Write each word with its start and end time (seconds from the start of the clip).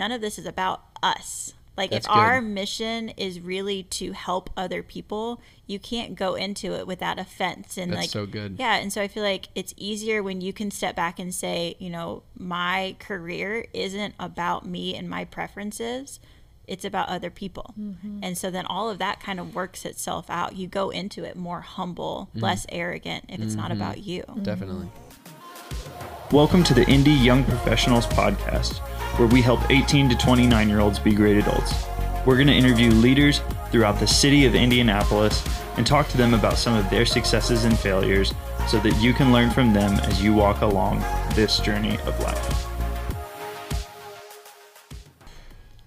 none 0.00 0.10
of 0.12 0.22
this 0.22 0.38
is 0.38 0.46
about 0.46 0.82
us. 1.02 1.52
Like 1.76 1.90
That's 1.90 2.06
if 2.06 2.10
our 2.10 2.40
mission 2.40 3.10
is 3.10 3.38
really 3.38 3.84
to 3.84 4.12
help 4.12 4.50
other 4.56 4.82
people, 4.82 5.40
you 5.66 5.78
can't 5.78 6.14
go 6.14 6.34
into 6.34 6.72
it 6.74 6.86
without 6.86 7.18
offense 7.18 7.76
and 7.76 7.92
That's 7.92 8.00
like 8.02 8.10
so 8.10 8.26
good. 8.26 8.56
Yeah, 8.58 8.76
and 8.76 8.92
so 8.92 9.00
I 9.00 9.08
feel 9.08 9.22
like 9.22 9.48
it's 9.54 9.72
easier 9.76 10.22
when 10.22 10.40
you 10.40 10.52
can 10.52 10.70
step 10.70 10.96
back 10.96 11.18
and 11.18 11.34
say, 11.34 11.76
you 11.78 11.90
know, 11.90 12.22
my 12.36 12.96
career 12.98 13.66
isn't 13.72 14.14
about 14.18 14.66
me 14.66 14.96
and 14.96 15.08
my 15.08 15.26
preferences. 15.26 16.18
It's 16.66 16.84
about 16.84 17.08
other 17.08 17.30
people. 17.30 17.74
Mm-hmm. 17.78 18.20
And 18.22 18.38
so 18.38 18.50
then 18.50 18.64
all 18.66 18.90
of 18.90 18.98
that 18.98 19.20
kind 19.20 19.38
of 19.38 19.54
works 19.54 19.84
itself 19.84 20.30
out. 20.30 20.56
You 20.56 20.66
go 20.66 20.90
into 20.90 21.24
it 21.24 21.36
more 21.36 21.60
humble, 21.60 22.30
Mm. 22.34 22.42
less 22.42 22.66
arrogant 22.70 23.26
if 23.28 23.40
it's 23.40 23.54
not 23.54 23.70
mm-hmm. 23.70 23.82
about 23.82 23.98
you. 23.98 24.24
Definitely. 24.42 24.88
Welcome 26.32 26.62
to 26.64 26.74
the 26.74 26.86
Indy 26.88 27.10
Young 27.10 27.42
Professionals 27.44 28.06
Podcast, 28.06 28.80
where 29.16 29.28
we 29.28 29.42
help 29.42 29.60
18 29.70 30.08
to 30.08 30.16
29 30.16 30.68
year 30.68 30.80
olds 30.80 30.98
be 30.98 31.12
great 31.12 31.36
adults. 31.36 31.72
We're 32.26 32.36
going 32.36 32.46
to 32.48 32.54
interview 32.54 32.90
leaders 32.90 33.40
throughout 33.70 33.98
the 33.98 34.06
city 34.06 34.46
of 34.46 34.54
Indianapolis 34.54 35.44
and 35.76 35.86
talk 35.86 36.08
to 36.08 36.16
them 36.16 36.34
about 36.34 36.56
some 36.58 36.74
of 36.74 36.88
their 36.90 37.06
successes 37.06 37.64
and 37.64 37.78
failures 37.78 38.32
so 38.68 38.78
that 38.80 38.94
you 39.00 39.12
can 39.12 39.32
learn 39.32 39.50
from 39.50 39.72
them 39.72 39.92
as 40.00 40.22
you 40.22 40.32
walk 40.34 40.60
along 40.60 41.00
this 41.34 41.58
journey 41.60 41.96
of 42.06 42.18
life. 42.20 42.66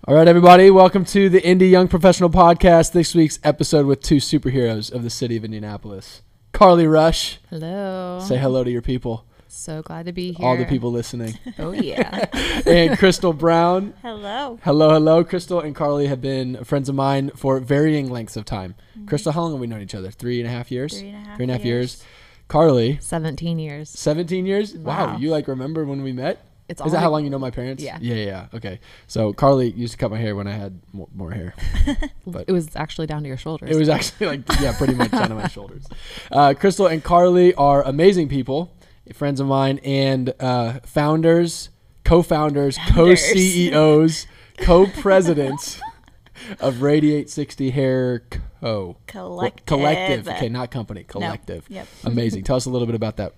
All 0.05 0.15
right, 0.15 0.27
everybody, 0.27 0.69
welcome 0.69 1.05
to 1.05 1.29
the 1.29 1.41
Indy 1.45 1.67
Young 1.69 1.87
Professional 1.87 2.29
Podcast. 2.29 2.91
This 2.91 3.15
week's 3.15 3.39
episode 3.43 3.85
with 3.85 4.01
two 4.01 4.17
superheroes 4.17 4.91
of 4.91 5.03
the 5.03 5.09
city 5.09 5.37
of 5.37 5.45
Indianapolis. 5.45 6.21
Carly 6.51 6.85
Rush, 6.87 7.39
Hello. 7.49 8.19
say 8.21 8.37
hello 8.37 8.63
to 8.63 8.69
your 8.69 8.81
people, 8.81 9.25
so 9.55 9.81
glad 9.81 10.05
to 10.07 10.11
be 10.13 10.31
here. 10.33 10.45
all 10.45 10.57
the 10.57 10.65
people 10.65 10.91
listening. 10.91 11.37
Oh 11.59 11.71
yeah. 11.71 12.25
and 12.65 12.97
Crystal 12.97 13.33
Brown. 13.33 13.93
Hello. 14.01 14.59
Hello, 14.63 14.89
hello. 14.91 15.23
Crystal 15.23 15.59
and 15.59 15.75
Carly 15.75 16.07
have 16.07 16.19
been 16.21 16.63
friends 16.63 16.89
of 16.89 16.95
mine 16.95 17.31
for 17.35 17.59
varying 17.59 18.09
lengths 18.09 18.35
of 18.35 18.45
time. 18.45 18.75
Crystal, 19.05 19.31
how 19.31 19.41
long 19.41 19.51
have 19.51 19.61
we 19.61 19.67
known 19.67 19.81
each 19.81 19.95
other? 19.95 20.09
Three 20.11 20.39
and 20.39 20.47
a 20.47 20.51
half 20.51 20.71
years? 20.71 20.97
Three 20.97 21.09
and 21.09 21.17
a 21.17 21.19
half 21.27 21.37
Three 21.37 21.43
and 21.43 21.51
a 21.51 21.53
half 21.53 21.65
years. 21.65 21.95
years. 22.01 22.03
Carly, 22.47 22.97
17 23.01 23.59
years. 23.59 23.89
17 23.89 24.45
years? 24.45 24.73
Wow. 24.75 25.07
Wow. 25.13 25.17
You 25.17 25.29
like 25.29 25.47
remember 25.47 25.85
when 25.85 26.03
we 26.03 26.11
met? 26.11 26.43
It's 26.69 26.81
Is 26.81 26.91
that 26.93 26.99
how 27.01 27.09
long 27.09 27.23
you 27.25 27.29
know 27.29 27.39
my 27.39 27.51
parents? 27.51 27.83
Yeah. 27.83 27.97
Yeah, 28.01 28.15
yeah. 28.15 28.45
Okay. 28.53 28.79
So 29.07 29.33
Carly 29.33 29.71
used 29.71 29.91
to 29.93 29.97
cut 29.97 30.09
my 30.11 30.17
hair 30.17 30.35
when 30.35 30.47
I 30.47 30.51
had 30.53 30.79
more, 30.93 31.07
more 31.13 31.31
hair. 31.31 31.53
but- 32.27 32.45
It 32.47 32.51
was 32.53 32.75
actually 32.75 33.05
down 33.07 33.21
to 33.23 33.27
your 33.27 33.37
shoulders. 33.37 33.69
It 33.69 33.77
was 33.77 33.89
actually 33.89 34.27
like, 34.27 34.41
yeah, 34.61 34.75
pretty 34.77 34.95
much 34.95 35.11
down 35.11 35.29
to 35.29 35.35
my 35.35 35.47
shoulders. 35.49 35.85
Uh, 36.31 36.53
Crystal 36.57 36.87
and 36.87 37.03
Carly 37.03 37.53
are 37.55 37.83
amazing 37.83 38.29
people, 38.29 38.71
friends 39.13 39.39
of 39.39 39.47
mine, 39.47 39.79
and 39.83 40.33
uh, 40.39 40.79
founders, 40.85 41.69
co-founders, 42.05 42.77
Founders. 42.77 43.21
co-CEOs, 43.21 44.27
co-presidents 44.59 45.79
of 46.59 46.81
Radiate 46.81 47.29
60 47.29 47.69
Hair 47.71 48.23
Co. 48.61 48.97
Collective. 49.07 49.65
Collective. 49.65 50.27
Okay, 50.27 50.49
not 50.49 50.71
company. 50.71 51.03
Collective. 51.03 51.65
Yep. 51.69 51.87
Amazing. 52.05 52.43
Tell 52.43 52.55
us 52.55 52.65
a 52.65 52.69
little 52.69 52.85
bit 52.85 52.95
about 52.95 53.17
that, 53.17 53.33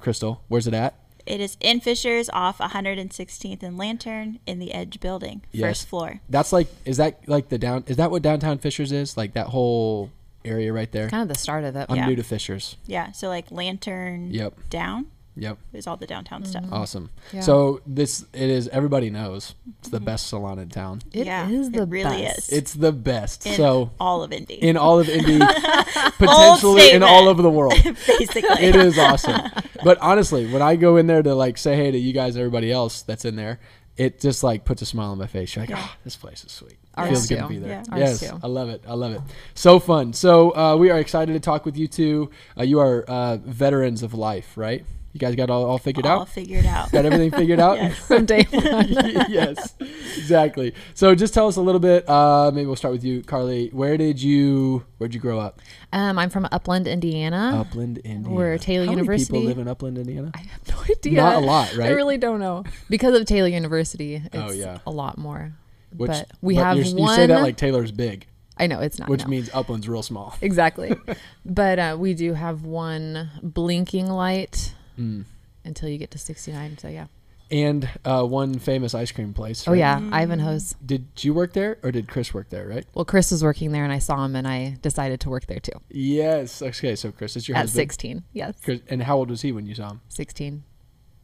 Crystal. 0.00 0.42
Where's 0.48 0.66
it 0.66 0.74
at? 0.74 0.94
It 1.26 1.40
is 1.40 1.56
in 1.60 1.80
Fishers 1.80 2.30
off 2.32 2.58
116th 2.58 3.62
and 3.62 3.76
Lantern 3.76 4.40
in 4.46 4.58
the 4.58 4.72
Edge 4.72 5.00
building, 5.00 5.42
Yes. 5.52 5.68
first 5.80 5.88
floor. 5.88 6.20
That's 6.30 6.50
like, 6.52 6.66
is 6.86 6.96
that 6.96 7.28
like 7.28 7.50
the 7.50 7.58
down? 7.58 7.84
Is 7.86 7.98
that 7.98 8.10
what 8.10 8.22
downtown 8.22 8.58
Fishers 8.58 8.90
is? 8.90 9.16
Like 9.18 9.34
that 9.34 9.48
whole 9.48 10.10
area 10.44 10.72
right 10.72 10.90
there? 10.92 11.08
kind 11.08 11.22
of 11.22 11.28
the 11.28 11.38
start 11.40 11.64
of 11.64 11.76
it. 11.76 11.86
I'm 11.88 11.96
Yeah. 11.96 12.06
new 12.06 12.16
to 12.16 12.22
Fishers. 12.22 12.76
Yeah, 12.86 13.12
so 13.12 13.28
like 13.28 13.50
Lantern 13.50 14.30
Yep. 14.32 14.54
down 14.70 15.06
Yep. 15.36 15.58
is 15.72 15.86
all 15.86 15.96
the 15.96 16.06
downtown 16.06 16.44
stuff. 16.44 16.64
Mm-hmm. 16.64 16.74
Awesome. 16.74 17.10
Yeah. 17.32 17.40
So 17.40 17.80
this 17.86 18.24
it 18.32 18.50
is 18.50 18.68
everybody 18.68 19.10
knows 19.10 19.54
it's 19.78 19.88
the 19.88 19.98
mm-hmm. 19.98 20.04
best 20.06 20.26
salon 20.26 20.58
in 20.58 20.68
town. 20.68 21.02
It 21.12 21.20
is 21.20 21.26
Yeah, 21.26 21.46
the 21.70 21.82
it 21.82 21.88
really 21.88 22.22
best. 22.22 22.50
is. 22.52 22.58
It's 22.58 22.74
the 22.74 22.92
best. 22.92 23.46
In 23.46 23.54
so 23.54 23.92
all 24.00 24.22
of 24.22 24.32
Indy, 24.32 24.54
in 24.54 24.76
all 24.76 24.98
of 25.00 25.08
Indy, 25.08 25.38
potentially 26.18 26.80
in 26.82 26.86
statement. 26.88 27.04
all 27.04 27.28
over 27.28 27.42
the 27.42 27.50
world. 27.50 27.74
basically. 27.84 28.64
It 28.64 28.76
is 28.76 28.98
awesome. 28.98 29.40
But 29.84 29.98
honestly, 29.98 30.50
when 30.52 30.62
I 30.62 30.76
go 30.76 30.96
in 30.96 31.06
there 31.06 31.22
to 31.22 31.34
like 31.34 31.56
say 31.58 31.76
hey 31.76 31.90
to 31.90 31.98
you 31.98 32.12
guys, 32.12 32.36
everybody 32.36 32.70
else 32.72 33.02
that's 33.02 33.24
in 33.24 33.36
there, 33.36 33.60
it 33.96 34.20
just 34.20 34.42
like 34.42 34.64
puts 34.64 34.82
a 34.82 34.86
smile 34.86 35.10
on 35.12 35.18
my 35.18 35.26
face. 35.28 35.54
You're 35.54 35.62
like, 35.62 35.70
Yeah. 35.70 35.86
oh, 35.86 35.94
this 36.04 36.16
place 36.16 36.44
is 36.44 36.50
sweet. 36.52 36.78
Ours 36.96 37.08
Feels 37.10 37.26
good 37.28 37.38
to 37.38 37.46
be 37.48 37.58
there. 37.58 37.82
Yeah. 37.90 37.96
Yes, 37.98 38.20
too. 38.20 38.38
I 38.42 38.46
love 38.48 38.68
it. 38.68 38.82
I 38.86 38.94
love 38.94 39.12
it. 39.12 39.20
So 39.54 39.78
fun. 39.78 40.12
So 40.12 40.54
uh, 40.56 40.76
we 40.76 40.90
are 40.90 40.98
excited 40.98 41.32
to 41.34 41.40
talk 41.40 41.64
with 41.64 41.76
you 41.76 41.86
two. 41.86 42.30
Uh, 42.58 42.62
you 42.64 42.80
are 42.80 43.04
uh, 43.04 43.36
veterans 43.38 44.02
of 44.02 44.12
life, 44.12 44.56
right? 44.56 44.84
You 45.12 45.18
guys 45.18 45.34
got 45.34 45.50
all, 45.50 45.64
all 45.64 45.78
figured 45.78 46.06
all 46.06 46.12
out. 46.12 46.18
All 46.20 46.24
figured 46.26 46.66
out. 46.66 46.92
Got 46.92 47.04
everything 47.04 47.32
figured 47.32 47.58
out. 47.58 47.78
Yes. 47.78 47.98
From 47.98 48.26
day 48.26 48.42
one. 48.50 48.86
yes, 49.28 49.74
exactly. 50.16 50.72
So 50.94 51.14
just 51.16 51.34
tell 51.34 51.48
us 51.48 51.56
a 51.56 51.60
little 51.60 51.80
bit. 51.80 52.08
Uh, 52.08 52.50
maybe 52.54 52.66
we'll 52.66 52.76
start 52.76 52.92
with 52.92 53.02
you, 53.04 53.22
Carly. 53.22 53.70
Where 53.70 53.96
did 53.96 54.22
you 54.22 54.84
Where'd 54.98 55.12
you 55.14 55.18
grow 55.20 55.40
up? 55.40 55.60
Um, 55.92 56.16
I'm 56.18 56.30
from 56.30 56.46
Upland, 56.52 56.86
Indiana. 56.86 57.64
Upland, 57.68 57.98
Indiana. 57.98 58.30
We're 58.34 58.58
Taylor 58.58 58.84
How 58.84 58.90
Many 58.92 58.98
University. 59.02 59.32
people 59.32 59.46
live 59.48 59.58
in 59.58 59.66
Upland, 59.68 59.98
Indiana. 59.98 60.30
I 60.34 60.38
have 60.40 60.68
no 60.68 60.80
idea. 60.88 61.16
Not 61.20 61.36
a 61.36 61.40
lot, 61.40 61.74
right? 61.76 61.88
I 61.88 61.92
really 61.92 62.18
don't 62.18 62.38
know. 62.38 62.62
Because 62.88 63.14
of 63.18 63.26
Taylor 63.26 63.48
University, 63.48 64.16
it's 64.16 64.34
Oh, 64.36 64.52
yeah. 64.52 64.78
a 64.86 64.90
lot 64.92 65.18
more. 65.18 65.52
Which, 65.96 66.08
but 66.10 66.30
we 66.40 66.54
but 66.56 66.64
have 66.64 66.76
you're- 66.78 66.92
one. 66.92 67.10
You 67.10 67.14
say 67.16 67.26
that 67.26 67.42
like 67.42 67.56
Taylor's 67.56 67.92
big, 67.92 68.26
I 68.56 68.66
know 68.66 68.80
it's 68.80 68.98
not. 68.98 69.08
which 69.08 69.22
no. 69.22 69.28
means 69.28 69.48
Upland's 69.50 69.88
real 69.88 70.02
small. 70.02 70.36
exactly. 70.42 70.94
but 71.44 71.78
uh, 71.78 71.96
we 71.98 72.14
do 72.14 72.34
have 72.34 72.64
one 72.64 73.30
blinking 73.42 74.06
light 74.08 74.74
Mm. 74.98 75.24
until 75.64 75.88
you 75.88 75.96
get 75.98 76.10
to 76.10 76.18
69. 76.18 76.76
So 76.78 76.88
yeah. 76.88 77.06
And 77.52 77.88
uh, 78.04 78.22
one 78.24 78.58
famous 78.60 78.94
ice 78.94 79.10
cream 79.10 79.32
place. 79.34 79.66
Oh 79.66 79.72
right? 79.72 79.78
yeah, 79.78 79.98
Ivanhoe's. 80.12 80.76
Did 80.86 81.06
you 81.18 81.34
work 81.34 81.52
there, 81.52 81.78
or 81.82 81.90
did 81.90 82.06
Chris 82.06 82.32
work 82.32 82.48
there? 82.50 82.68
Right. 82.68 82.84
Well, 82.94 83.04
Chris 83.04 83.32
was 83.32 83.42
working 83.42 83.72
there, 83.72 83.82
and 83.82 83.92
I 83.92 83.98
saw 83.98 84.24
him, 84.24 84.36
and 84.36 84.46
I 84.46 84.76
decided 84.82 85.18
to 85.22 85.30
work 85.30 85.46
there 85.46 85.58
too. 85.58 85.72
Yes. 85.88 86.62
Okay. 86.62 86.94
So 86.94 87.10
Chris 87.10 87.34
is 87.34 87.48
your 87.48 87.56
At 87.56 87.62
husband. 87.62 87.90
16, 87.90 88.22
yes, 88.34 88.54
Chris, 88.62 88.80
and 88.88 89.02
how 89.02 89.16
old 89.16 89.30
was 89.30 89.42
he 89.42 89.50
when 89.50 89.66
you 89.66 89.74
saw 89.74 89.90
him? 89.90 90.00
16. 90.10 90.62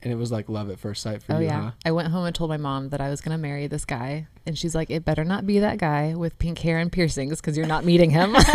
And 0.07 0.13
it 0.13 0.17
was 0.19 0.31
like 0.31 0.49
love 0.49 0.71
at 0.71 0.79
first 0.79 1.03
sight 1.03 1.21
for 1.21 1.33
Oh 1.35 1.39
you, 1.41 1.47
yeah. 1.47 1.61
huh? 1.63 1.71
I 1.85 1.91
went 1.91 2.07
home 2.13 2.27
and 2.27 2.33
told 2.35 2.49
my 2.49 2.57
mom 2.59 2.91
that 2.91 3.01
I 3.01 3.11
was 3.11 3.21
gonna 3.21 3.39
marry 3.39 3.67
this 3.67 3.85
guy, 3.85 4.29
and 4.47 4.57
she's 4.57 4.73
like, 4.73 4.89
"It 4.89 5.05
better 5.05 5.25
not 5.25 5.49
be 5.49 5.59
that 5.59 5.79
guy 5.79 6.15
with 6.15 6.39
pink 6.39 6.61
hair 6.61 6.79
and 6.79 6.93
piercings, 6.93 7.41
because 7.41 7.57
you're 7.57 7.67
not 7.67 7.85
meeting 7.85 8.11
him." 8.11 8.37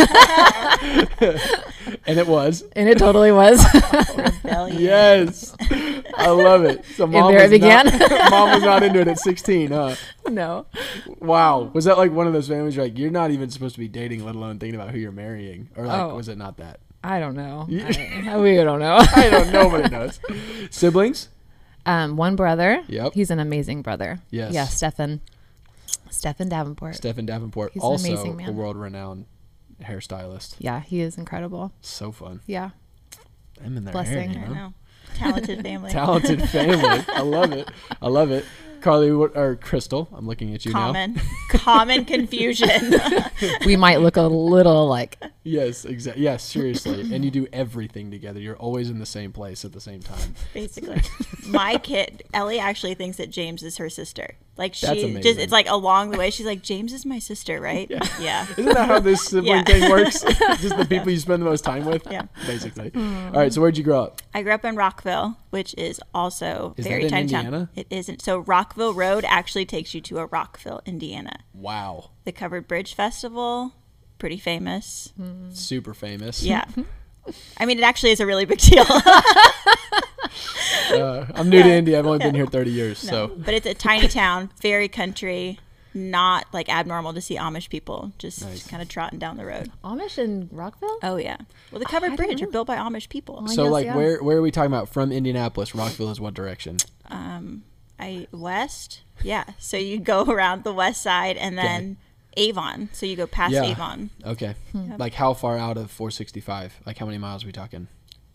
And 2.07 2.17
it 2.17 2.25
was. 2.27 2.63
and 2.73 2.87
it 2.89 2.97
totally 2.97 3.31
was. 3.31 3.63
Yes. 4.71 5.53
I 6.15 6.29
love 6.29 6.63
it. 6.63 6.85
So 6.95 7.05
mom 7.07 7.31
there 7.33 7.41
was 7.43 7.51
it 7.51 7.55
began. 7.61 7.85
Not, 7.85 8.31
mom 8.31 8.51
was 8.51 8.63
not 8.63 8.83
into 8.83 8.99
it 9.01 9.07
at 9.07 9.19
16, 9.19 9.71
huh? 9.71 9.95
no. 10.29 10.65
Wow. 11.19 11.69
Was 11.73 11.85
that 11.85 11.97
like 11.97 12.11
one 12.11 12.27
of 12.27 12.33
those 12.33 12.47
families 12.47 12.75
you're 12.75 12.85
like, 12.85 12.97
you're 12.97 13.11
not 13.11 13.31
even 13.31 13.49
supposed 13.49 13.75
to 13.75 13.79
be 13.79 13.87
dating, 13.89 14.23
let 14.25 14.35
alone 14.35 14.57
thinking 14.59 14.79
about 14.79 14.91
who 14.91 14.99
you're 14.99 15.11
marrying? 15.11 15.69
Or 15.75 15.85
like, 15.85 15.99
Oh. 15.99 16.15
was 16.15 16.27
it 16.29 16.37
not 16.37 16.57
that? 16.57 16.79
I 17.03 17.19
don't 17.19 17.35
know. 17.35 17.67
I, 17.69 18.37
we 18.39 18.55
don't 18.55 18.79
know. 18.79 18.97
I 19.15 19.29
don't 19.29 19.51
know, 19.51 19.69
but 19.69 19.85
it 19.85 19.91
knows. 19.91 20.19
Siblings? 20.69 21.29
Um, 21.85 22.15
one 22.17 22.35
brother. 22.35 22.83
Yep. 22.87 23.13
He's 23.13 23.31
an 23.31 23.39
amazing 23.39 23.81
brother. 23.81 24.19
Yes. 24.29 24.53
Yeah, 24.53 24.65
Stefan. 24.65 25.21
Stefan 26.09 26.49
Davenport. 26.49 26.95
Stephen 26.95 27.25
Davenport, 27.25 27.71
He's 27.73 27.81
an 27.83 27.87
also 27.87 28.07
amazing 28.07 28.45
a 28.47 28.51
world 28.51 28.75
renowned 28.77 29.25
hairstylist. 29.81 30.55
yeah, 30.59 30.81
he 30.81 31.01
is 31.01 31.17
incredible. 31.17 31.71
So 31.81 32.11
fun. 32.11 32.41
Yeah. 32.45 32.71
Them 33.59 33.77
in 33.77 33.85
their 33.85 33.91
Blessing. 33.91 34.29
hair, 34.31 34.43
I 34.45 34.47
you 34.49 34.53
know? 34.55 34.61
know. 34.67 34.73
Talented 35.15 35.61
family. 35.63 35.91
Talented 35.91 36.49
family. 36.49 37.03
I 37.13 37.21
love 37.21 37.51
it. 37.53 37.69
I 38.01 38.07
love 38.07 38.31
it. 38.31 38.45
Carly, 38.81 39.11
what, 39.11 39.35
or 39.35 39.55
Crystal, 39.55 40.09
I'm 40.13 40.27
looking 40.27 40.53
at 40.53 40.65
you 40.65 40.73
now. 40.73 40.87
Common, 40.87 41.21
common 41.49 42.05
confusion. 42.05 42.69
We 43.65 43.75
might 43.75 44.01
look 44.01 44.17
a 44.17 44.21
little 44.23 44.87
like 44.87 45.17
Yes, 45.43 45.85
exactly. 45.85 46.23
Yes, 46.23 46.43
seriously. 46.43 47.01
and 47.13 47.25
you 47.25 47.31
do 47.31 47.47
everything 47.51 48.11
together. 48.11 48.39
You're 48.39 48.55
always 48.57 48.89
in 48.89 48.99
the 48.99 49.05
same 49.05 49.31
place 49.31 49.65
at 49.65 49.73
the 49.73 49.81
same 49.81 50.01
time. 50.01 50.35
basically. 50.53 51.01
My 51.47 51.77
kid, 51.77 52.23
Ellie, 52.33 52.59
actually 52.59 52.93
thinks 52.93 53.17
that 53.17 53.31
James 53.31 53.63
is 53.63 53.77
her 53.77 53.89
sister. 53.89 54.35
Like 54.57 54.75
she 54.75 54.85
That's 54.85 55.25
just 55.25 55.39
it's 55.39 55.51
like 55.51 55.67
along 55.67 56.11
the 56.11 56.17
way, 56.19 56.29
she's 56.29 56.45
like, 56.45 56.61
James 56.61 56.93
is 56.93 57.05
my 57.05 57.17
sister, 57.17 57.59
right? 57.59 57.89
Yeah. 58.19 58.45
Isn't 58.57 58.65
that 58.65 58.87
how 58.87 58.99
this 58.99 59.23
sibling 59.25 59.47
Yeah. 59.47 59.63
thing 59.63 59.89
works? 59.89 60.21
Just 60.61 60.77
the 60.77 60.85
people 60.87 61.09
you 61.09 61.17
spend 61.17 61.41
the 61.41 61.45
most 61.45 61.63
time 61.63 61.85
with? 61.85 62.05
Yeah. 62.11 62.23
Basically. 62.45 62.91
All 62.95 63.31
right, 63.31 63.51
so 63.51 63.61
where'd 63.61 63.77
you 63.77 63.83
grow 63.83 64.03
up? 64.03 64.21
I 64.35 64.43
grew 64.43 64.51
up 64.51 64.63
in 64.65 64.75
Rockville, 64.75 65.37
which 65.49 65.73
is 65.77 65.99
also 66.13 66.75
Is 66.77 66.85
very 66.85 67.07
that 67.07 67.17
in 67.21 67.27
tiny 67.29 67.49
town. 67.49 67.69
It 67.75 67.87
isn't. 67.89 68.21
So 68.21 68.39
Rockville 68.71 68.93
Road 68.93 69.25
actually 69.27 69.65
takes 69.65 69.93
you 69.93 69.99
to 69.99 70.19
a 70.19 70.27
Rockville, 70.27 70.81
Indiana. 70.85 71.41
Wow. 71.53 72.11
The 72.23 72.31
Covered 72.31 72.69
Bridge 72.69 72.93
Festival, 72.93 73.73
pretty 74.17 74.37
famous. 74.37 75.11
Super 75.49 75.93
famous. 75.93 76.41
Yeah. 76.41 76.63
I 77.57 77.65
mean, 77.65 77.79
it 77.79 77.83
actually 77.83 78.11
is 78.11 78.21
a 78.21 78.25
really 78.25 78.45
big 78.45 78.59
deal. 78.59 78.85
Uh, 80.91 81.25
I'm 81.35 81.49
new 81.49 81.63
to 81.63 81.69
India. 81.69 81.97
I've 81.97 82.05
only 82.05 82.19
been 82.19 82.35
here 82.35 82.45
30 82.45 82.69
years. 82.69 82.97
So, 82.97 83.27
but 83.37 83.53
it's 83.53 83.65
a 83.65 83.73
tiny 83.73 84.09
town, 84.09 84.49
very 84.61 84.89
country, 84.89 85.57
not 85.93 86.45
like 86.53 86.67
abnormal 86.67 87.13
to 87.13 87.21
see 87.21 87.37
Amish 87.37 87.69
people 87.69 88.11
just 88.17 88.41
Nice. 88.41 88.67
kind 88.67 88.81
of 88.81 88.89
trotting 88.89 89.17
down 89.17 89.37
the 89.37 89.45
road. 89.45 89.71
Amish 89.85 90.17
in 90.17 90.49
Rockville. 90.51 90.97
Oh 91.01 91.15
yeah. 91.15 91.37
Well, 91.71 91.79
the 91.79 91.85
covered 91.85 92.11
I 92.11 92.15
bridge 92.17 92.41
are 92.41 92.47
built 92.47 92.67
by 92.67 92.75
Amish 92.75 93.07
people. 93.07 93.41
I 93.45 93.53
so 93.53 93.63
guess, 93.63 93.71
like, 93.71 93.85
yeah. 93.85 93.95
where 93.95 94.21
where 94.21 94.37
are 94.37 94.41
we 94.41 94.51
talking 94.51 94.71
about 94.71 94.89
from 94.89 95.13
Indianapolis? 95.13 95.73
Rockville 95.73 96.09
is 96.09 96.19
what 96.19 96.33
direction? 96.33 96.77
Um, 97.09 97.63
I 98.01 98.27
west. 98.31 99.01
Yeah. 99.23 99.43
So 99.59 99.77
you 99.77 99.99
go 99.99 100.23
around 100.27 100.63
the 100.63 100.73
west 100.73 101.01
side 101.01 101.37
and 101.37 101.57
then 101.57 101.97
Avon. 102.37 102.89
So 102.93 103.05
you 103.05 103.15
go 103.15 103.27
past 103.27 103.53
Yeah. 103.53 103.63
Avon. 103.65 104.09
Okay. 104.25 104.55
Like 104.97 105.13
how 105.13 105.33
far 105.33 105.57
out 105.57 105.77
of 105.77 105.91
465? 105.91 106.81
Like 106.85 106.97
how 106.97 107.05
many 107.05 107.17
miles 107.17 107.43
are 107.43 107.47
we 107.47 107.51
talking? 107.53 107.87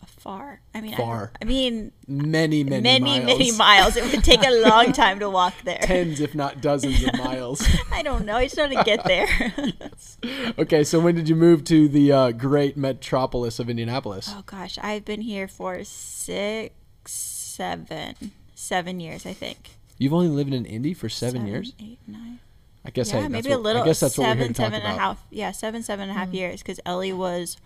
Far. 0.05 0.61
I 0.73 0.81
mean, 0.81 0.93
I, 0.93 0.97
Far. 0.97 1.31
I 1.41 1.45
mean, 1.45 1.91
Many, 2.07 2.63
many, 2.63 2.81
many, 2.81 2.99
miles. 3.19 3.25
many 3.25 3.51
miles. 3.57 3.95
It 3.97 4.11
would 4.11 4.23
take 4.23 4.45
a 4.45 4.67
long 4.67 4.91
time 4.91 5.19
to 5.19 5.29
walk 5.29 5.53
there. 5.63 5.79
Tens, 5.81 6.19
if 6.19 6.33
not 6.33 6.59
dozens 6.59 7.03
of 7.03 7.13
miles. 7.17 7.65
I 7.91 8.01
don't 8.03 8.25
know. 8.25 8.35
I 8.37 8.45
just 8.45 8.57
want 8.57 8.73
to 8.73 8.83
get 8.83 9.03
there. 9.05 9.27
okay, 10.59 10.83
so 10.83 10.99
when 10.99 11.15
did 11.15 11.29
you 11.29 11.35
move 11.35 11.63
to 11.65 11.87
the 11.87 12.11
uh, 12.11 12.31
great 12.31 12.75
metropolis 12.77 13.59
of 13.59 13.69
Indianapolis? 13.69 14.29
oh 14.33 14.43
gosh, 14.45 14.77
I've 14.81 15.05
been 15.05 15.21
here 15.21 15.47
for 15.47 15.83
six, 15.83 16.73
seven, 17.05 18.15
seven 18.67 18.99
years, 18.99 19.25
I 19.25 19.33
think. 19.33 19.71
You've 19.97 20.13
only 20.13 20.27
lived 20.27 20.53
in 20.53 20.65
Indy 20.65 20.93
for 20.93 21.09
seven, 21.09 21.47
years. 21.47 21.73
eight, 21.79 21.99
nine. 22.07 22.39
I 22.85 22.91
guess. 22.91 23.09
yeah, 23.09 23.15
hey, 23.15 23.21
that's 23.23 23.31
maybe 23.31 23.49
what, 23.49 23.55
a 23.55 23.61
little. 23.61 23.81
I 23.81 23.85
guess 23.85 23.99
that's 23.99 24.17
what 24.17 24.25
we're 24.25 24.35
here 24.35 24.43
seven, 24.43 24.53
to 24.53 24.61
talk 24.61 24.65
seven 24.65 24.81
and 24.81 24.91
a 24.91 24.95
about. 24.95 24.99
half. 25.17 25.25
Yeah, 25.29 25.51
seven, 25.51 25.83
seven 25.83 26.09
and 26.09 26.11
a 26.11 26.19
half 26.19 26.29
mm. 26.29 26.35
years 26.35 26.61
because 26.61 26.79
Ellie 26.85 27.13
was 27.13 27.57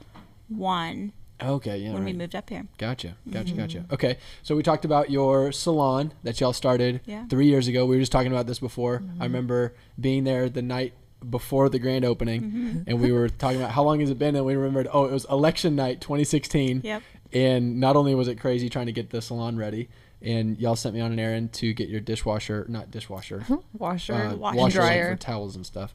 one 0.47 1.13
Okay, 1.43 1.77
yeah. 1.77 1.93
when 1.93 2.05
we 2.05 2.13
moved 2.13 2.35
up 2.35 2.49
here. 2.49 2.65
Gotcha, 2.77 3.15
gotcha, 3.29 3.53
gotcha. 3.53 3.79
Mm-hmm. 3.79 3.93
Okay, 3.93 4.17
so 4.43 4.55
we 4.55 4.63
talked 4.63 4.85
about 4.85 5.09
your 5.09 5.51
salon 5.51 6.13
that 6.23 6.39
y'all 6.39 6.53
started 6.53 7.01
Yeah. 7.05 7.25
three 7.27 7.47
years 7.47 7.67
ago. 7.67 7.85
We 7.85 7.95
were 7.95 8.01
just 8.01 8.11
talking 8.11 8.31
about 8.31 8.47
this 8.47 8.59
before. 8.59 8.97
I 8.97 8.99
mm-hmm. 8.99 9.23
remember 9.23 9.73
being 9.99 10.23
there 10.23 10.49
the 10.49 10.61
night 10.61 10.93
before 11.27 11.69
the 11.69 11.79
grand 11.79 12.05
opening, 12.05 12.41
mm-hmm. 12.41 12.79
and 12.87 12.99
we 12.99 13.11
were 13.11 13.29
talking 13.29 13.59
about 13.59 13.71
how 13.71 13.83
long 13.83 13.99
has 13.99 14.09
it 14.09 14.19
been, 14.19 14.35
and 14.35 14.45
we 14.45 14.55
remembered, 14.55 14.87
oh, 14.91 15.05
it 15.05 15.11
was 15.11 15.25
election 15.25 15.75
night 15.75 16.01
2016. 16.01 16.81
Yep. 16.83 17.03
And 17.33 17.79
not 17.79 17.95
only 17.95 18.13
was 18.15 18.27
it 18.27 18.39
crazy 18.39 18.69
trying 18.69 18.87
to 18.87 18.91
get 18.91 19.09
the 19.09 19.21
salon 19.21 19.57
ready, 19.57 19.89
and 20.21 20.57
y'all 20.59 20.75
sent 20.75 20.93
me 20.95 21.01
on 21.01 21.11
an 21.11 21.19
errand 21.19 21.53
to 21.53 21.73
get 21.73 21.89
your 21.89 22.01
dishwasher, 22.01 22.65
not 22.69 22.91
dishwasher, 22.91 23.45
Washer, 23.77 24.13
uh, 24.13 24.35
wash 24.35 24.55
washer 24.55 24.79
dryer. 24.79 25.11
for 25.11 25.17
towels 25.21 25.55
and 25.55 25.65
stuff. 25.65 25.93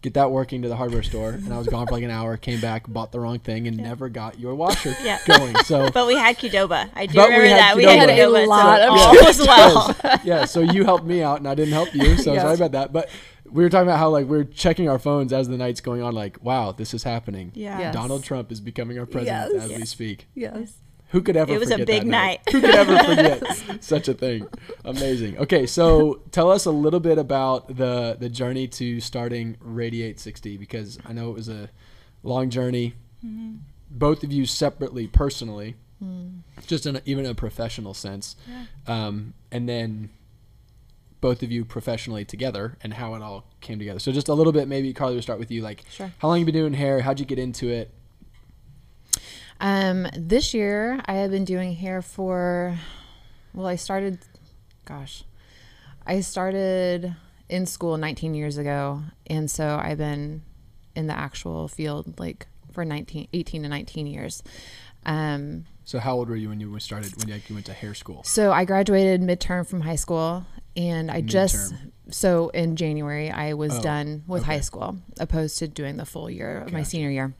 Get 0.00 0.14
that 0.14 0.30
working 0.30 0.62
to 0.62 0.68
the 0.68 0.76
hardware 0.76 1.02
store, 1.02 1.30
and 1.30 1.52
I 1.52 1.58
was 1.58 1.66
gone 1.66 1.88
for 1.88 1.94
like 1.94 2.04
an 2.04 2.10
hour. 2.12 2.36
Came 2.36 2.60
back, 2.60 2.86
bought 2.86 3.10
the 3.10 3.18
wrong 3.18 3.40
thing, 3.40 3.66
and 3.66 3.76
never 3.76 4.08
got 4.08 4.38
your 4.38 4.54
washer 4.54 4.94
Yeah. 5.02 5.18
going. 5.26 5.56
So 5.64 5.90
But 5.92 6.06
we 6.06 6.14
had 6.14 6.38
Qdoba. 6.38 6.88
I 6.94 7.06
do 7.06 7.14
But 7.14 7.24
remember 7.30 7.48
had 7.48 7.58
that. 7.58 7.76
We 7.76 7.82
Qdoba. 7.84 7.96
had 7.98 8.06
We 8.06 8.12
had 8.14 8.20
a 8.20 8.22
Qdoba. 8.22 8.46
lot 8.46 8.78
so 8.78 8.84
of 8.84 8.90
all 9.00 9.14
was 9.26 9.38
well. 9.40 9.96
Yes. 10.04 10.20
yeah, 10.24 10.44
so 10.44 10.60
you 10.60 10.84
helped 10.84 11.04
me 11.04 11.20
out, 11.20 11.38
and 11.38 11.48
I 11.48 11.56
didn't 11.56 11.74
help 11.74 11.92
you. 11.96 12.16
So 12.16 12.32
Yes. 12.32 12.42
sorry 12.42 12.54
about 12.54 12.72
that. 12.72 12.92
But 12.92 13.10
we 13.50 13.64
were 13.64 13.68
talking 13.70 13.88
about 13.88 13.98
how 13.98 14.08
like 14.10 14.28
we 14.28 14.38
are 14.38 14.44
checking 14.44 14.88
our 14.88 15.00
phones 15.00 15.32
as 15.32 15.48
the 15.48 15.56
night's 15.56 15.80
going 15.80 16.00
on. 16.00 16.14
Like, 16.14 16.38
wow, 16.44 16.70
this 16.70 16.94
is 16.94 17.02
happening. 17.02 17.50
Yeah. 17.56 17.78
Yes. 17.80 17.94
Donald 17.94 18.22
Trump 18.22 18.52
is 18.52 18.60
becoming 18.60 19.00
our 19.00 19.06
president 19.06 19.52
Yes. 19.54 19.64
as 19.64 19.76
we 19.76 19.84
speak. 19.84 20.28
Yes. 20.36 20.74
Who 21.10 21.22
could 21.22 21.36
ever? 21.36 21.52
It 21.54 21.58
was 21.60 21.70
a 21.70 21.74
forget 21.74 21.86
big 21.86 22.02
that 22.02 22.08
night. 22.08 22.40
Who 22.52 22.60
could 22.60 22.74
ever 22.74 22.98
forget 22.98 23.42
such 23.82 24.08
a 24.08 24.14
thing? 24.14 24.46
Amazing. 24.84 25.38
Okay, 25.38 25.64
so 25.66 26.20
tell 26.32 26.50
us 26.50 26.66
a 26.66 26.70
little 26.70 27.00
bit 27.00 27.16
about 27.18 27.76
the 27.76 28.16
the 28.18 28.28
journey 28.28 28.68
to 28.68 29.00
starting 29.00 29.56
Radiate 29.60 30.20
60 30.20 30.56
because 30.58 30.98
I 31.06 31.12
know 31.12 31.30
it 31.30 31.34
was 31.34 31.48
a 31.48 31.70
long 32.22 32.50
journey. 32.50 32.94
Mm-hmm. 33.24 33.56
Both 33.90 34.22
of 34.22 34.30
you 34.32 34.44
separately, 34.44 35.06
personally, 35.06 35.76
just 36.66 36.84
in 36.84 36.96
a, 36.96 37.02
even 37.06 37.24
a 37.24 37.34
professional 37.34 37.94
sense, 37.94 38.36
um, 38.86 39.32
and 39.50 39.66
then 39.66 40.10
both 41.20 41.42
of 41.42 41.50
you 41.50 41.64
professionally 41.64 42.24
together 42.24 42.76
and 42.82 42.94
how 42.94 43.14
it 43.14 43.22
all 43.22 43.44
came 43.60 43.78
together. 43.78 43.98
So 43.98 44.12
just 44.12 44.28
a 44.28 44.34
little 44.34 44.52
bit, 44.52 44.68
maybe 44.68 44.92
Carly, 44.92 45.14
we'll 45.14 45.22
start 45.22 45.38
with 45.38 45.50
you. 45.50 45.62
Like, 45.62 45.84
Sure. 45.90 46.12
how 46.18 46.28
long 46.28 46.38
you 46.38 46.44
been 46.44 46.54
doing 46.54 46.74
hair? 46.74 47.00
How'd 47.00 47.18
you 47.18 47.26
get 47.26 47.38
into 47.40 47.68
it? 47.68 47.90
Um, 49.60 50.06
this 50.16 50.54
year 50.54 51.00
I 51.06 51.14
have 51.14 51.30
been 51.30 51.44
doing 51.44 51.74
hair 51.74 52.00
for, 52.02 52.78
well, 53.54 53.66
I 53.66 53.76
started, 53.76 54.18
gosh, 54.84 55.24
I 56.06 56.20
started 56.20 57.14
in 57.48 57.66
school 57.66 57.96
19 57.96 58.34
years 58.34 58.56
ago. 58.58 59.02
And 59.26 59.50
so 59.50 59.78
I've 59.82 59.98
been 59.98 60.42
in 60.94 61.06
the 61.06 61.18
actual 61.18 61.68
field 61.68 62.18
like 62.20 62.46
for 62.72 62.84
19, 62.84 63.28
18 63.32 63.62
to 63.64 63.68
19 63.68 64.06
years. 64.06 64.42
Um, 65.06 65.64
So 65.84 65.98
how 65.98 66.14
old 66.16 66.28
were 66.28 66.36
you 66.36 66.48
when 66.50 66.60
you 66.60 66.78
started 66.78 67.16
when 67.16 67.28
you 67.28 67.40
went 67.54 67.66
to 67.66 67.72
hair 67.72 67.94
school? 67.94 68.22
so 68.24 68.52
I 68.52 68.64
graduated 68.64 69.20
midterm 69.22 69.66
from 69.66 69.80
high 69.80 69.96
school 69.96 70.44
and 70.76 71.10
I 71.10 71.20
just, 71.22 71.74
so 72.10 72.48
in 72.50 72.76
January 72.76 73.30
I 73.30 73.54
was 73.54 73.74
Oh, 73.78 73.82
done 73.82 74.22
with 74.26 74.42
okay. 74.42 74.52
high 74.54 74.60
school 74.60 74.96
opposed 75.18 75.58
to 75.58 75.68
doing 75.68 75.96
the 75.96 76.04
full 76.04 76.30
year 76.30 76.60
of 76.62 76.72
my 76.72 76.82
senior 76.82 77.10
year. 77.10 77.34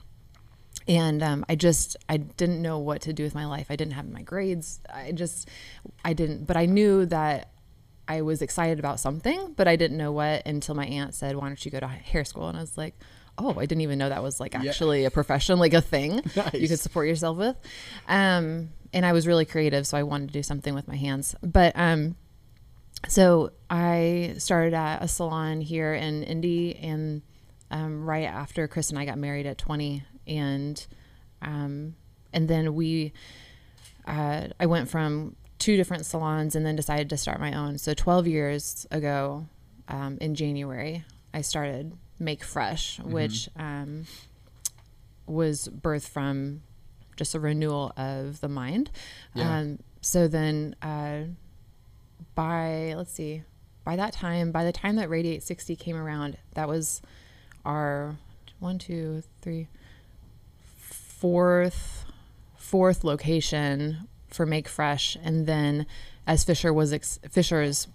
And 0.89 1.21
um, 1.23 1.45
I 1.47 1.55
just, 1.55 1.95
I 2.09 2.17
didn't 2.17 2.61
know 2.61 2.79
what 2.79 3.01
to 3.03 3.13
do 3.13 3.23
with 3.23 3.35
my 3.35 3.45
life. 3.45 3.67
I 3.69 3.75
didn't 3.75 3.93
have 3.93 4.09
my 4.09 4.23
grades. 4.23 4.81
I 4.91 5.11
just, 5.11 5.47
I 6.03 6.13
didn't, 6.13 6.45
but 6.45 6.57
I 6.57 6.65
knew 6.65 7.05
that 7.05 7.51
I 8.07 8.21
was 8.23 8.41
excited 8.41 8.79
about 8.79 8.99
something, 8.99 9.53
but 9.55 9.67
I 9.67 9.75
didn't 9.75 9.97
know 9.97 10.11
what 10.11 10.45
until 10.47 10.73
my 10.73 10.85
aunt 10.87 11.13
said, 11.13 11.35
why 11.35 11.45
don't 11.47 11.63
you 11.63 11.69
go 11.69 11.79
to 11.79 11.87
hair 11.87 12.25
school? 12.25 12.47
And 12.49 12.57
I 12.57 12.61
was 12.61 12.75
like, 12.75 12.95
oh, 13.37 13.53
I 13.59 13.67
didn't 13.67 13.81
even 13.81 13.99
know 13.99 14.09
that 14.09 14.23
was 14.23 14.39
like 14.39 14.53
Yeah. 14.55 14.63
actually 14.67 15.05
a 15.05 15.11
profession, 15.11 15.59
like 15.59 15.73
a 15.75 15.81
thing 15.81 16.23
you 16.53 16.67
could 16.67 16.79
support 16.79 17.07
yourself 17.07 17.37
with. 17.37 17.55
Um, 18.07 18.69
and 18.91 19.05
I 19.05 19.13
was 19.13 19.27
really 19.27 19.45
creative, 19.45 19.85
so 19.85 19.95
I 19.95 20.01
wanted 20.03 20.29
to 20.29 20.33
do 20.33 20.41
something 20.43 20.73
with 20.73 20.87
my 20.87 20.95
hands. 20.95 21.35
But 21.43 21.73
um, 21.75 22.15
so 23.07 23.51
I 23.69 24.33
started 24.39 24.73
at 24.73 25.03
a 25.03 25.07
salon 25.07 25.61
here 25.61 25.93
in 25.93 26.23
Indy, 26.23 26.75
and 26.77 27.21
um, 27.69 28.03
right 28.03 28.23
after 28.25 28.67
Chris 28.67 28.89
and 28.89 28.97
I 28.97 29.05
got 29.05 29.19
married 29.19 29.45
at 29.45 29.59
20, 29.59 30.03
and 30.29 30.85
um, 31.41 31.95
and 32.31 32.47
then 32.47 32.75
we, 32.75 33.11
uh, 34.05 34.47
I 34.59 34.65
went 34.65 34.89
from 34.89 35.35
two 35.57 35.75
different 35.75 36.05
salons, 36.05 36.55
and 36.55 36.65
then 36.65 36.75
decided 36.75 37.09
to 37.09 37.17
start 37.17 37.39
my 37.39 37.53
own. 37.53 37.77
So 37.77 37.93
12 37.93 38.27
years 38.27 38.87
ago, 38.91 39.47
um, 39.87 40.17
in 40.21 40.35
January, 40.35 41.03
I 41.33 41.41
started 41.41 41.93
Make 42.19 42.43
Fresh, 42.43 42.99
which 42.99 43.49
um, 43.57 44.05
was 45.25 45.67
birthed 45.67 46.07
from 46.07 46.61
just 47.15 47.35
a 47.35 47.39
renewal 47.39 47.91
of 47.97 48.39
the 48.39 48.47
mind. 48.47 48.91
Yeah. 49.33 49.59
Um, 49.59 49.79
so 50.01 50.27
then, 50.27 50.75
uh, 50.81 51.23
by 52.35 52.93
let's 52.95 53.11
see, 53.11 53.43
by 53.83 53.95
that 53.97 54.13
time, 54.13 54.51
by 54.51 54.63
the 54.63 54.71
time 54.71 54.95
that 54.95 55.09
Radiate 55.09 55.43
60 55.43 55.75
came 55.75 55.97
around, 55.97 56.37
that 56.53 56.69
was 56.69 57.01
our 57.65 58.15
one, 58.59 58.77
two, 58.77 59.23
three, 59.41 59.67
fourth, 61.19 62.05
fourth 62.57 63.03
location 63.03 64.07
for 64.27 64.45
Make 64.45 64.67
Fresh, 64.67 65.17
and 65.23 65.45
then 65.47 65.85
as 66.27 66.43
Fisher 66.43 66.71
was 66.73 66.93
ex- 66.93 67.19
Fishers 67.29 67.87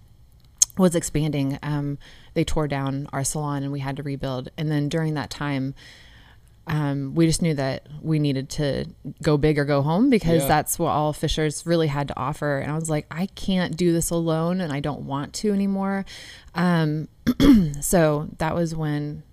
was 0.77 0.93
expanding, 0.95 1.57
um, 1.63 1.97
they 2.33 2.43
tore 2.43 2.67
down 2.67 3.07
our 3.13 3.23
salon 3.23 3.63
and 3.63 3.71
we 3.71 3.79
had 3.79 3.95
to 3.95 4.03
rebuild. 4.03 4.49
And 4.57 4.69
then 4.69 4.89
during 4.89 5.13
that 5.13 5.29
time, 5.29 5.73
um, 6.67 7.15
we 7.15 7.25
just 7.27 7.41
knew 7.41 7.53
that 7.53 7.87
we 8.01 8.19
needed 8.19 8.49
to 8.49 8.85
go 9.21 9.37
big 9.37 9.57
or 9.57 9.63
go 9.63 9.81
home 9.81 10.09
because 10.09 10.41
Yeah. 10.41 10.47
that's 10.49 10.77
what 10.77 10.89
all 10.89 11.13
Fishers 11.13 11.65
really 11.65 11.87
had 11.87 12.09
to 12.09 12.19
offer. 12.19 12.57
And 12.57 12.69
I 12.71 12.75
was 12.75 12.89
like, 12.89 13.05
I 13.09 13.27
can't 13.27 13.77
do 13.77 13.93
this 13.93 14.09
alone 14.09 14.59
and 14.59 14.73
I 14.73 14.81
don't 14.81 15.03
want 15.03 15.31
to 15.35 15.53
anymore. 15.53 16.05
Um, 16.55 17.07
so 17.81 18.27
that 18.39 18.53
was 18.53 18.75
when, 18.75 19.23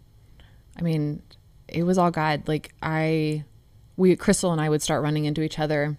I 0.78 0.82
mean, 0.82 1.22
it 1.66 1.82
was 1.82 1.98
all 1.98 2.12
God. 2.12 2.46
Like 2.46 2.72
I, 2.80 3.44
we, 4.02 4.16
Crystal 4.16 4.52
and 4.52 4.60
I 4.60 4.68
would 4.68 4.82
start 4.82 5.02
running 5.02 5.24
into 5.24 5.42
each 5.42 5.58
other. 5.58 5.96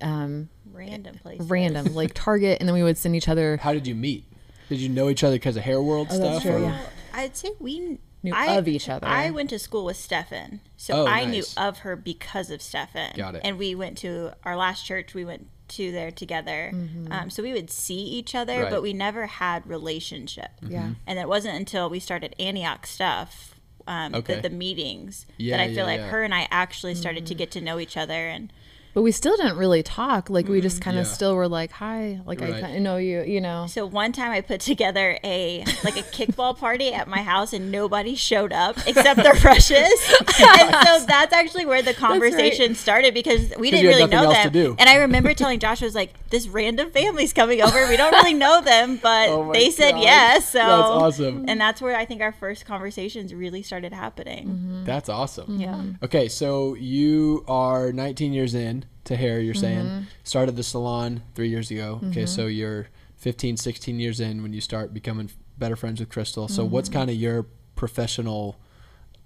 Um, 0.00 0.48
Random 0.72 1.18
places. 1.18 1.50
random, 1.50 1.94
like 1.94 2.12
Target, 2.14 2.58
and 2.60 2.68
then 2.68 2.74
we 2.74 2.82
would 2.84 2.96
send 2.96 3.16
each 3.16 3.28
other 3.28 3.56
How 3.56 3.72
did 3.72 3.86
you 3.86 3.94
meet? 3.96 4.24
Did 4.68 4.78
you 4.80 4.88
know 4.88 5.08
each 5.08 5.24
other 5.24 5.34
because 5.36 5.56
of 5.56 5.64
Hair 5.64 5.82
World 5.82 6.08
Oh, 6.10 6.18
that's 6.18 6.40
stuff? 6.40 6.42
true, 6.42 6.56
or- 6.64 6.68
yeah. 6.68 6.80
I'd 7.12 7.36
say 7.36 7.50
we 7.58 7.98
Knew 8.22 8.32
I, 8.34 8.54
of 8.56 8.68
each 8.68 8.88
other. 8.88 9.06
I 9.06 9.30
went 9.30 9.50
to 9.50 9.58
school 9.58 9.84
with 9.84 9.96
Stefan, 9.96 10.60
so 10.76 11.02
Oh, 11.02 11.06
I 11.06 11.24
knew 11.24 11.42
of 11.56 11.78
her 11.78 11.96
because 11.96 12.50
of 12.50 12.60
Stefan. 12.62 13.12
Got 13.16 13.36
it. 13.36 13.42
And 13.44 13.58
we 13.58 13.74
went 13.74 13.98
to 13.98 14.32
our 14.44 14.56
last 14.56 14.84
church. 14.84 15.14
We 15.14 15.24
went 15.24 15.46
to 15.68 15.90
there 15.92 16.10
together, 16.10 16.72
um, 17.10 17.28
so 17.30 17.42
we 17.42 17.52
would 17.52 17.70
see 17.70 17.94
each 18.00 18.34
other, 18.34 18.62
Right. 18.62 18.70
but 18.70 18.82
we 18.82 18.92
never 18.92 19.26
had 19.26 19.66
relationship. 19.66 20.50
Yeah. 20.62 20.90
And 21.06 21.18
it 21.18 21.28
wasn't 21.28 21.56
until 21.56 21.88
we 21.90 21.98
started 22.00 22.34
Antioch 22.38 22.86
stuff. 22.86 23.54
Um, 23.88 24.14
Okay. 24.14 24.36
the, 24.36 24.48
the 24.50 24.54
meetings 24.54 25.26
Yeah, 25.38 25.56
that 25.56 25.62
I 25.62 25.68
feel 25.68 25.78
yeah, 25.78 25.84
like 25.84 26.00
yeah. 26.00 26.08
her 26.10 26.22
and 26.22 26.34
I 26.34 26.46
actually 26.50 26.94
started 26.94 27.26
to 27.26 27.34
get 27.34 27.50
to 27.52 27.60
know 27.60 27.78
each 27.80 27.96
other 27.96 28.28
and 28.28 28.52
But 28.94 29.02
we 29.02 29.12
still 29.12 29.36
didn't 29.36 29.56
really 29.56 29.82
talk. 29.82 30.30
Like 30.30 30.48
we 30.48 30.60
just 30.60 30.76
mm-hmm. 30.76 30.84
kind 30.84 30.98
of 30.98 31.06
Yeah. 31.06 31.12
still 31.12 31.36
were 31.36 31.48
like, 31.48 31.72
"Hi," 31.72 32.20
like 32.26 32.40
Right. 32.40 32.54
I 32.54 32.60
kind 32.60 32.76
of 32.76 32.82
know 32.82 32.96
you, 32.96 33.22
you 33.22 33.40
know. 33.40 33.66
So 33.68 33.86
one 33.86 34.12
time 34.12 34.30
I 34.32 34.40
put 34.40 34.60
together 34.60 35.18
a 35.22 35.64
like 35.84 35.96
a 35.96 36.02
kickball 36.02 36.56
party 36.56 36.92
at 36.92 37.08
my 37.08 37.22
house 37.22 37.52
and 37.52 37.70
nobody 37.70 38.14
showed 38.14 38.52
up 38.52 38.76
except 38.86 39.22
the 39.22 39.38
Rushes. 39.44 39.92
Oh 40.40 40.56
and 40.60 40.86
so 40.86 41.06
that's 41.06 41.32
actually 41.32 41.66
where 41.66 41.82
the 41.82 41.94
conversation 41.94 42.74
started 42.74 43.14
because 43.14 43.52
we 43.58 43.70
didn't 43.70 43.86
really 43.86 44.06
know 44.06 44.30
else 44.30 44.52
them. 44.52 44.76
And 44.78 44.88
I 44.88 44.96
remember 44.96 45.34
telling 45.34 45.58
Josh 45.60 45.82
I 45.82 45.84
was 45.86 45.94
like, 45.94 46.12
this 46.30 46.48
random 46.48 46.90
family's 46.90 47.32
coming 47.32 47.62
over. 47.62 47.88
We 47.88 47.96
don't 47.96 48.12
really 48.12 48.34
know 48.34 48.60
them, 48.60 48.98
but 49.02 49.28
Oh 49.38 49.52
they 49.52 49.70
said 49.70 49.92
gosh. 49.92 50.02
yes. 50.02 50.48
So 50.50 50.58
That's 50.58 50.70
awesome. 50.70 51.44
And 51.48 51.60
that's 51.60 51.80
where 51.80 51.96
I 51.96 52.04
think 52.04 52.20
our 52.22 52.32
first 52.32 52.66
conversations 52.66 53.34
really 53.34 53.62
started 53.62 53.92
happening. 53.92 54.48
Mm-hmm. 54.48 54.84
That's 54.84 55.08
awesome. 55.08 55.60
Yeah. 55.60 55.74
Mm-hmm. 55.74 56.04
Okay, 56.04 56.28
so 56.28 56.74
you 56.74 57.44
are 57.48 57.92
19 57.92 58.32
years 58.32 58.54
in 58.54 58.77
to 59.04 59.16
hair. 59.16 59.40
You're 59.40 59.54
saying 59.54 59.84
Mm-hmm. 59.86 60.00
started 60.24 60.56
the 60.56 60.62
salon 60.62 61.22
three 61.34 61.48
years 61.48 61.70
ago. 61.70 62.00
Okay, 62.08 62.26
so 62.26 62.46
you're 62.46 62.88
15, 63.16 63.56
16 63.56 63.98
years 64.00 64.20
in 64.20 64.42
when 64.42 64.52
you 64.52 64.60
start 64.60 64.92
becoming 64.94 65.30
better 65.58 65.76
friends 65.76 66.00
with 66.00 66.08
Crystal. 66.08 66.48
So 66.48 66.62
Mm-hmm. 66.64 66.72
what's 66.72 66.88
kind 66.88 67.10
of 67.10 67.16
your 67.16 67.46
professional 67.76 68.56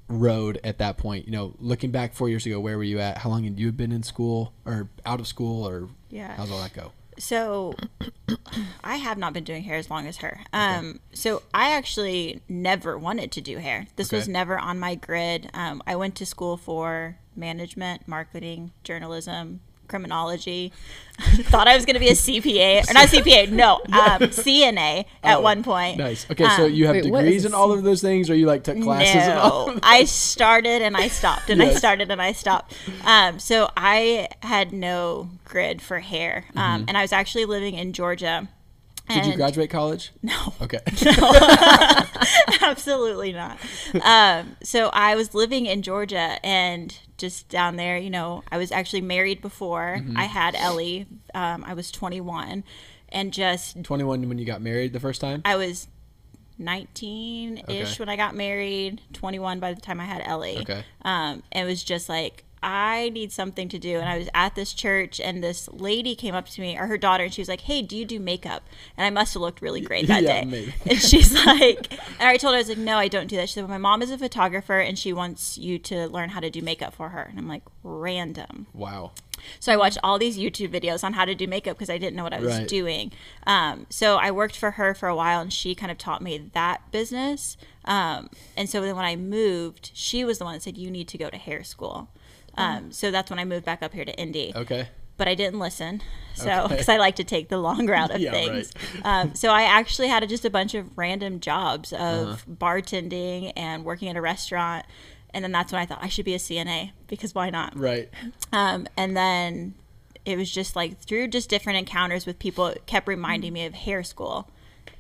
road 0.09 0.61
at 0.65 0.79
that 0.79 0.97
point? 0.99 1.27
You 1.27 1.33
know, 1.33 1.55
looking 1.59 1.91
back 1.91 2.15
four 2.15 2.29
years 2.29 2.47
ago, 2.47 2.61
where 2.61 2.77
were 2.77 2.85
you 2.85 2.99
at? 3.01 3.19
How 3.19 3.31
long 3.31 3.45
had 3.45 3.59
you 3.59 3.73
been 3.73 3.93
in 3.93 4.03
school 4.03 4.53
or 4.65 4.89
out 5.07 5.21
of 5.21 5.27
school 5.27 5.67
or 5.67 5.89
Yeah. 6.11 6.35
how's 6.37 6.51
all 6.51 6.61
that 6.61 6.73
go? 6.75 6.93
So 7.19 7.75
I 8.85 8.97
have 8.97 9.19
not 9.19 9.33
been 9.35 9.45
doing 9.45 9.65
hair 9.65 9.77
as 9.77 9.91
long 9.91 10.07
as 10.07 10.19
her. 10.19 10.41
Um, 10.53 11.01
so 11.13 11.43
I 11.53 11.73
actually 11.73 12.41
never 12.49 12.97
wanted 12.97 13.31
to 13.33 13.41
do 13.43 13.59
hair. 13.59 13.87
This 13.97 14.11
was 14.13 14.27
never 14.29 14.59
on 14.59 14.79
my 14.79 14.95
grid. 14.95 15.51
Um, 15.53 15.83
I 15.87 15.97
went 15.97 16.15
to 16.17 16.27
school 16.27 16.57
for 16.57 17.19
management, 17.37 18.07
marketing, 18.07 18.73
journalism, 18.85 19.61
criminology. 19.89 20.73
Thought 21.21 21.69
I 21.69 21.77
was 21.77 21.85
going 21.85 21.95
to 21.95 22.01
be 22.01 22.09
a 22.09 22.13
CPA 22.13 22.89
or 22.89 22.95
not 22.95 23.09
CPA, 23.15 23.51
no, 23.51 23.75
um, 23.93 24.21
CNA 24.31 25.05
at 25.23 25.37
Oh, 25.37 25.41
one 25.43 25.63
point. 25.63 25.99
Nice. 25.99 26.27
Okay, 26.31 26.49
so 26.57 26.65
you 26.65 26.87
have 26.87 26.95
wait, 26.95 27.05
degrees 27.05 27.37
is 27.37 27.45
in 27.45 27.55
all 27.55 27.73
of 27.73 27.83
those 27.83 28.01
things, 28.01 28.31
or 28.31 28.35
you 28.35 28.47
like 28.47 28.65
took 28.65 28.81
classes 28.81 29.15
and 29.15 29.39
all? 29.39 29.67
No, 29.67 29.79
I 29.83 30.05
started 30.05 30.81
and 30.83 30.97
I 30.97 31.09
stopped, 31.09 31.51
and 31.51 31.63
I 31.63 31.75
started 31.75 32.11
and 32.11 32.23
I 32.23 32.33
stopped. 32.33 32.75
Um, 33.05 33.39
so 33.39 33.71
I 33.77 34.29
had 34.43 34.73
no 34.73 35.29
grid 35.45 35.83
for 35.83 36.01
hair, 36.01 36.47
um, 36.57 36.87
and 36.89 36.97
I 36.97 37.03
was 37.03 37.13
actually 37.13 37.45
living 37.45 37.75
in 37.75 37.93
Georgia. 37.93 38.49
Did 39.09 39.27
you 39.27 39.37
graduate 39.37 39.69
college? 39.71 40.11
No, 40.23 40.55
Okay. 40.63 40.79
absolutely 42.63 43.33
not. 43.33 43.59
Um, 44.03 44.57
so 44.63 44.89
I 44.93 45.15
was 45.17 45.35
living 45.35 45.67
in 45.67 45.83
Georgia 45.83 46.39
and 46.45 46.97
just 47.19 47.49
down 47.49 47.77
there, 47.77 47.97
you 47.99 48.11
know, 48.11 48.43
I 48.51 48.59
was 48.59 48.73
actually 48.73 49.03
married 49.03 49.41
before 49.43 49.99
Mm-hmm. 49.99 50.17
I 50.17 50.25
had 50.25 50.55
Ellie. 50.55 51.07
Um, 51.35 51.65
I 51.67 51.75
was 51.75 51.91
21 51.91 52.65
and 53.11 53.33
just, 53.33 53.83
21 53.85 54.29
when 54.29 54.39
you 54.39 54.45
got 54.47 54.63
married 54.63 54.93
the 54.93 55.01
first 55.01 55.21
time? 55.21 55.43
I 55.45 55.57
was 55.57 55.89
19 56.59 57.59
ish 57.59 57.67
Okay. 57.69 57.95
when 57.99 58.09
I 58.09 58.17
got 58.17 58.35
married, 58.35 59.01
21 59.13 59.61
by 59.61 59.75
the 59.75 59.81
time 59.81 60.01
I 60.01 60.05
had 60.05 60.23
Ellie. 60.25 60.59
Okay. 60.61 60.85
Um, 61.03 61.43
it 61.53 61.65
was 61.65 61.83
just 61.85 62.09
like, 62.09 62.45
I 62.63 63.09
need 63.11 63.33
something 63.33 63.69
to 63.71 63.79
do. 63.79 63.99
And 63.99 64.09
I 64.09 64.19
was 64.19 64.29
at 64.35 64.55
this 64.55 64.73
church, 64.73 65.21
and 65.21 65.43
this 65.43 65.69
lady 65.73 66.15
came 66.15 66.35
up 66.35 66.49
to 66.51 66.61
me, 66.61 66.79
or 66.79 66.87
her 66.87 66.99
daughter, 66.99 67.25
and 67.25 67.33
she 67.35 67.41
was 67.41 67.49
like, 67.49 67.63
Hey, 67.63 67.83
do 67.83 67.97
you 67.97 68.05
do 68.05 68.21
makeup? 68.21 68.63
And 68.97 69.05
I 69.05 69.11
must 69.11 69.35
have 69.35 69.41
looked 69.41 69.61
really 69.63 69.81
great 69.81 70.07
that 70.09 70.23
Yeah, 70.23 70.43
day. 70.43 70.47
maybe. 70.47 70.73
And 70.87 71.01
she's 71.01 71.33
like, 71.47 71.93
And 72.19 72.29
I 72.29 72.37
told 72.37 72.53
her, 72.55 72.57
I 72.57 72.61
was 72.61 72.69
like, 72.69 72.79
No, 72.79 72.97
I 72.99 73.09
don't 73.09 73.27
do 73.27 73.37
that. 73.37 73.49
She 73.49 73.55
said, 73.55 73.63
well, 73.65 73.71
My 73.71 73.79
mom 73.79 74.03
is 74.03 74.11
a 74.11 74.19
photographer, 74.19 74.79
and 74.79 74.99
she 74.99 75.13
wants 75.13 75.59
you 75.59 75.79
to 75.81 76.07
learn 76.09 76.31
how 76.31 76.41
to 76.41 76.51
do 76.51 76.63
makeup 76.63 76.95
for 76.95 77.09
her. 77.11 77.23
And 77.23 77.39
I'm 77.39 77.49
like, 77.49 77.63
Random. 77.83 78.67
Wow. 78.73 79.13
So 79.59 79.73
I 79.73 79.77
watched 79.77 79.99
all 80.05 80.21
these 80.21 80.39
YouTube 80.39 80.69
videos 80.69 81.03
on 81.03 81.15
how 81.15 81.25
to 81.25 81.35
do 81.35 81.49
makeup 81.49 81.77
because 81.77 81.91
I 81.91 81.99
didn't 81.99 82.15
know 82.15 82.23
what 82.23 82.33
I 82.33 82.39
was 82.39 82.59
Right. 82.59 82.69
doing. 82.69 83.11
Um, 83.45 83.87
so 83.91 84.17
I 84.17 84.31
worked 84.31 84.57
for 84.57 84.73
her 84.73 84.95
for 84.95 85.09
a 85.09 85.17
while, 85.17 85.41
and 85.41 85.53
she 85.53 85.75
kind 85.75 85.91
of 85.91 85.99
taught 85.99 86.23
me 86.23 86.51
that 86.55 86.93
business. 86.93 87.57
Um, 87.85 88.31
and 88.57 88.69
so 88.71 88.81
then 88.81 88.95
when 88.95 89.05
I 89.05 89.17
moved, 89.17 89.91
she 89.95 90.25
was 90.25 90.39
the 90.39 90.45
one 90.45 90.55
that 90.55 90.63
said, 90.63 90.79
"You 90.79 90.91
need 90.93 91.09
to 91.09 91.19
go 91.19 91.29
to 91.29 91.37
hair 91.37 91.65
school." 91.65 92.09
Um, 92.57 92.93
so 92.93 93.11
that's 93.11 93.31
when 93.31 93.39
I 93.39 93.45
moved 93.45 93.65
back 93.65 93.83
up 93.83 93.93
here 93.93 94.05
to 94.05 94.15
Indy. 94.19 94.53
Okay. 94.55 94.89
But 95.17 95.29
I 95.29 95.35
didn't 95.35 95.59
listen, 95.61 96.03
so 96.35 96.51
Okay. 96.65 96.69
because 96.75 96.89
I 96.89 96.97
like 96.97 97.17
to 97.17 97.25
take 97.25 97.49
the 97.49 97.59
long 97.59 97.87
route 97.87 98.11
of 98.11 98.21
Yeah, 98.21 98.33
things. 98.33 98.73
Um, 99.05 99.35
so 99.35 99.51
I 99.51 99.63
actually 99.63 100.09
had 100.09 100.27
just 100.29 100.45
a 100.45 100.51
bunch 100.51 100.75
of 100.75 100.97
random 100.99 101.39
jobs 101.39 101.93
of 101.93 102.45
bartending 102.49 103.53
and 103.57 103.85
working 103.85 104.09
at 104.09 104.17
a 104.17 104.21
restaurant. 104.21 104.87
And 105.35 105.45
then 105.45 105.53
that's 105.53 105.73
when 105.73 105.81
I 105.81 105.87
thought 105.87 105.99
I 106.03 106.09
should 106.09 106.25
be 106.25 106.35
a 106.35 106.39
CNA 106.39 106.93
because 107.09 107.35
why 107.35 107.51
not? 107.51 107.79
Right. 107.79 108.11
Um, 108.53 108.87
and 108.97 109.17
then 109.17 109.75
it 110.25 110.37
was 110.37 110.51
just 110.51 110.77
like 110.77 110.99
through 110.99 111.29
just 111.29 111.49
different 111.49 111.79
encounters 111.79 112.27
with 112.27 112.39
people, 112.39 112.67
it 112.69 112.87
kept 112.87 113.07
reminding 113.09 113.53
me 113.53 113.65
of 113.67 113.75
hair 113.75 114.03
school. 114.03 114.51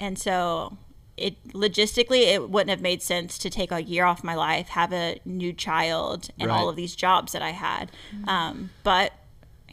And 0.01 0.19
so 0.19 0.77
it 1.17 1.49
logistically, 1.49 2.23
it 2.33 2.49
wouldn't 2.49 2.71
have 2.71 2.81
made 2.81 3.03
sense 3.03 3.37
to 3.39 3.51
take 3.51 3.71
a 3.71 3.83
year 3.83 4.05
off 4.05 4.25
my 4.25 4.35
life, 4.35 4.69
have 4.71 4.93
a 4.93 5.21
new 5.25 5.53
child, 5.53 6.31
and 6.39 6.49
Right. 6.49 6.57
all 6.57 6.69
of 6.69 6.77
these 6.77 6.97
jobs 6.97 7.33
that 7.33 7.43
I 7.43 7.51
had. 7.51 7.91
Um, 8.27 8.71
but 8.83 9.13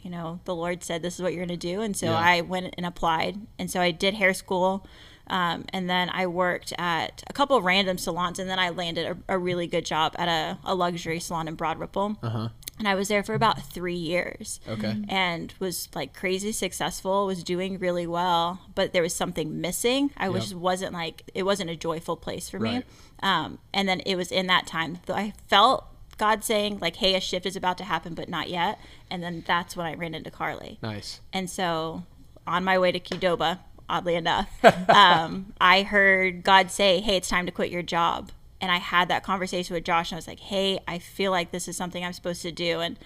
you 0.02 0.10
know, 0.10 0.40
the 0.46 0.54
Lord 0.54 0.82
said 0.82 1.02
this 1.02 1.16
is 1.16 1.22
what 1.22 1.34
you're 1.34 1.44
going 1.44 1.58
to 1.58 1.66
do, 1.68 1.80
and 1.82 1.94
so 1.96 2.06
Yeah. 2.06 2.16
I 2.18 2.40
went 2.40 2.74
and 2.78 2.86
applied, 2.86 3.38
and 3.58 3.70
so 3.70 3.80
I 3.82 3.90
did 3.90 4.14
hair 4.14 4.32
school. 4.32 4.86
Um, 5.30 5.64
and 5.72 5.88
then 5.88 6.10
I 6.12 6.26
worked 6.26 6.72
at 6.76 7.22
a 7.28 7.32
couple 7.32 7.56
of 7.56 7.64
random 7.64 7.96
salons, 7.98 8.38
and 8.38 8.50
then 8.50 8.58
I 8.58 8.70
landed 8.70 9.06
a, 9.28 9.34
a 9.34 9.38
really 9.38 9.66
good 9.68 9.86
job 9.86 10.14
at 10.18 10.28
a, 10.28 10.58
a 10.64 10.74
luxury 10.74 11.20
salon 11.20 11.48
in 11.48 11.54
Broad 11.54 11.78
Ripple. 11.78 12.16
Uh-huh. 12.22 12.48
And 12.80 12.88
I 12.88 12.94
was 12.94 13.08
there 13.08 13.22
for 13.22 13.34
about 13.34 13.62
three 13.62 13.94
years 13.94 14.58
Okay. 14.66 14.96
and 15.08 15.52
was 15.60 15.88
like 15.94 16.14
crazy 16.14 16.50
successful, 16.50 17.26
was 17.26 17.44
doing 17.44 17.78
really 17.78 18.06
well, 18.06 18.60
but 18.74 18.92
there 18.92 19.02
was 19.02 19.14
something 19.14 19.60
missing. 19.60 20.10
I 20.16 20.30
was 20.30 20.52
Yep. 20.52 20.60
wasn't 20.60 20.92
like 20.94 21.22
it 21.34 21.42
wasn't 21.44 21.70
a 21.70 21.76
joyful 21.76 22.16
place 22.16 22.48
for 22.48 22.58
me. 22.58 22.76
Right. 22.76 22.84
Um, 23.22 23.58
and 23.74 23.86
then 23.88 24.00
it 24.00 24.16
was 24.16 24.32
in 24.32 24.46
that 24.48 24.66
time 24.66 24.98
that 25.06 25.14
I 25.16 25.34
felt 25.46 25.84
God 26.16 26.42
saying 26.42 26.78
like, 26.80 26.96
"Hey, 26.96 27.14
a 27.14 27.20
shift 27.20 27.44
is 27.44 27.54
about 27.54 27.76
to 27.78 27.84
happen, 27.84 28.14
but 28.14 28.30
not 28.30 28.48
yet." 28.48 28.78
And 29.10 29.22
then 29.22 29.44
that's 29.46 29.76
when 29.76 29.84
I 29.86 29.94
ran 29.94 30.14
into 30.14 30.30
Carly. 30.30 30.78
Nice. 30.82 31.20
And 31.34 31.50
so 31.50 32.04
on 32.46 32.64
my 32.64 32.78
way 32.78 32.92
to 32.92 32.98
Qdoba, 32.98 33.58
oddly 33.90 34.14
enough, 34.14 34.48
um, 34.88 35.52
I 35.60 35.82
heard 35.82 36.42
God 36.42 36.70
say, 36.70 37.00
Hey, 37.00 37.16
it's 37.16 37.28
time 37.28 37.46
to 37.46 37.52
quit 37.52 37.70
your 37.70 37.82
job. 37.82 38.30
And 38.60 38.70
I 38.70 38.76
had 38.76 39.08
that 39.08 39.22
conversation 39.24 39.74
with 39.74 39.84
Josh, 39.84 40.10
and 40.10 40.16
I 40.16 40.18
was 40.18 40.28
like, 40.28 40.40
Hey, 40.40 40.78
I 40.86 40.98
feel 40.98 41.30
like 41.30 41.50
this 41.50 41.68
is 41.68 41.76
something 41.76 42.04
I'm 42.04 42.12
supposed 42.12 42.42
to 42.42 42.52
do. 42.52 42.80
And 42.80 42.98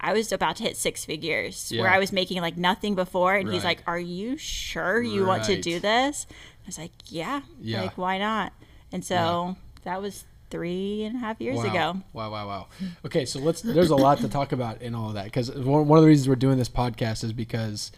I 0.00 0.12
was 0.12 0.32
about 0.32 0.56
to 0.56 0.64
hit 0.64 0.76
six 0.76 1.04
figures 1.04 1.72
where 1.76 1.88
I 1.88 1.98
was 1.98 2.12
making 2.12 2.40
like 2.42 2.56
nothing 2.56 2.94
before. 2.94 3.36
And 3.36 3.52
he's 3.52 3.64
like, 3.64 3.82
Are 3.86 4.00
you 4.00 4.36
sure 4.36 5.00
you 5.00 5.24
want 5.24 5.44
to 5.44 5.60
do 5.60 5.78
this? 5.78 6.26
I 6.30 6.66
was 6.66 6.78
like, 6.78 6.92
Yeah. 7.06 7.42
Yeah. 7.60 7.82
Like, 7.82 7.96
why 7.96 8.18
not? 8.18 8.52
And 8.90 9.04
so 9.04 9.56
that 9.84 10.02
was 10.02 10.24
three 10.52 11.02
and 11.04 11.16
a 11.16 11.18
half 11.18 11.40
years 11.40 11.56
wow. 11.56 11.64
ago. 11.64 12.02
Wow, 12.12 12.30
wow, 12.30 12.46
wow. 12.46 12.66
Okay, 13.06 13.24
so 13.24 13.40
let's. 13.40 13.62
There's 13.62 13.90
a 13.90 13.96
lot 13.96 14.18
to 14.18 14.28
talk 14.28 14.52
about 14.52 14.82
in 14.82 14.94
all 14.94 15.08
of 15.08 15.14
that 15.14 15.24
because 15.24 15.50
one, 15.50 15.88
one 15.88 15.98
of 15.98 16.02
the 16.02 16.08
reasons 16.08 16.28
we're 16.28 16.36
doing 16.36 16.58
this 16.58 16.68
podcast 16.68 17.24
is 17.24 17.32
because 17.32 17.90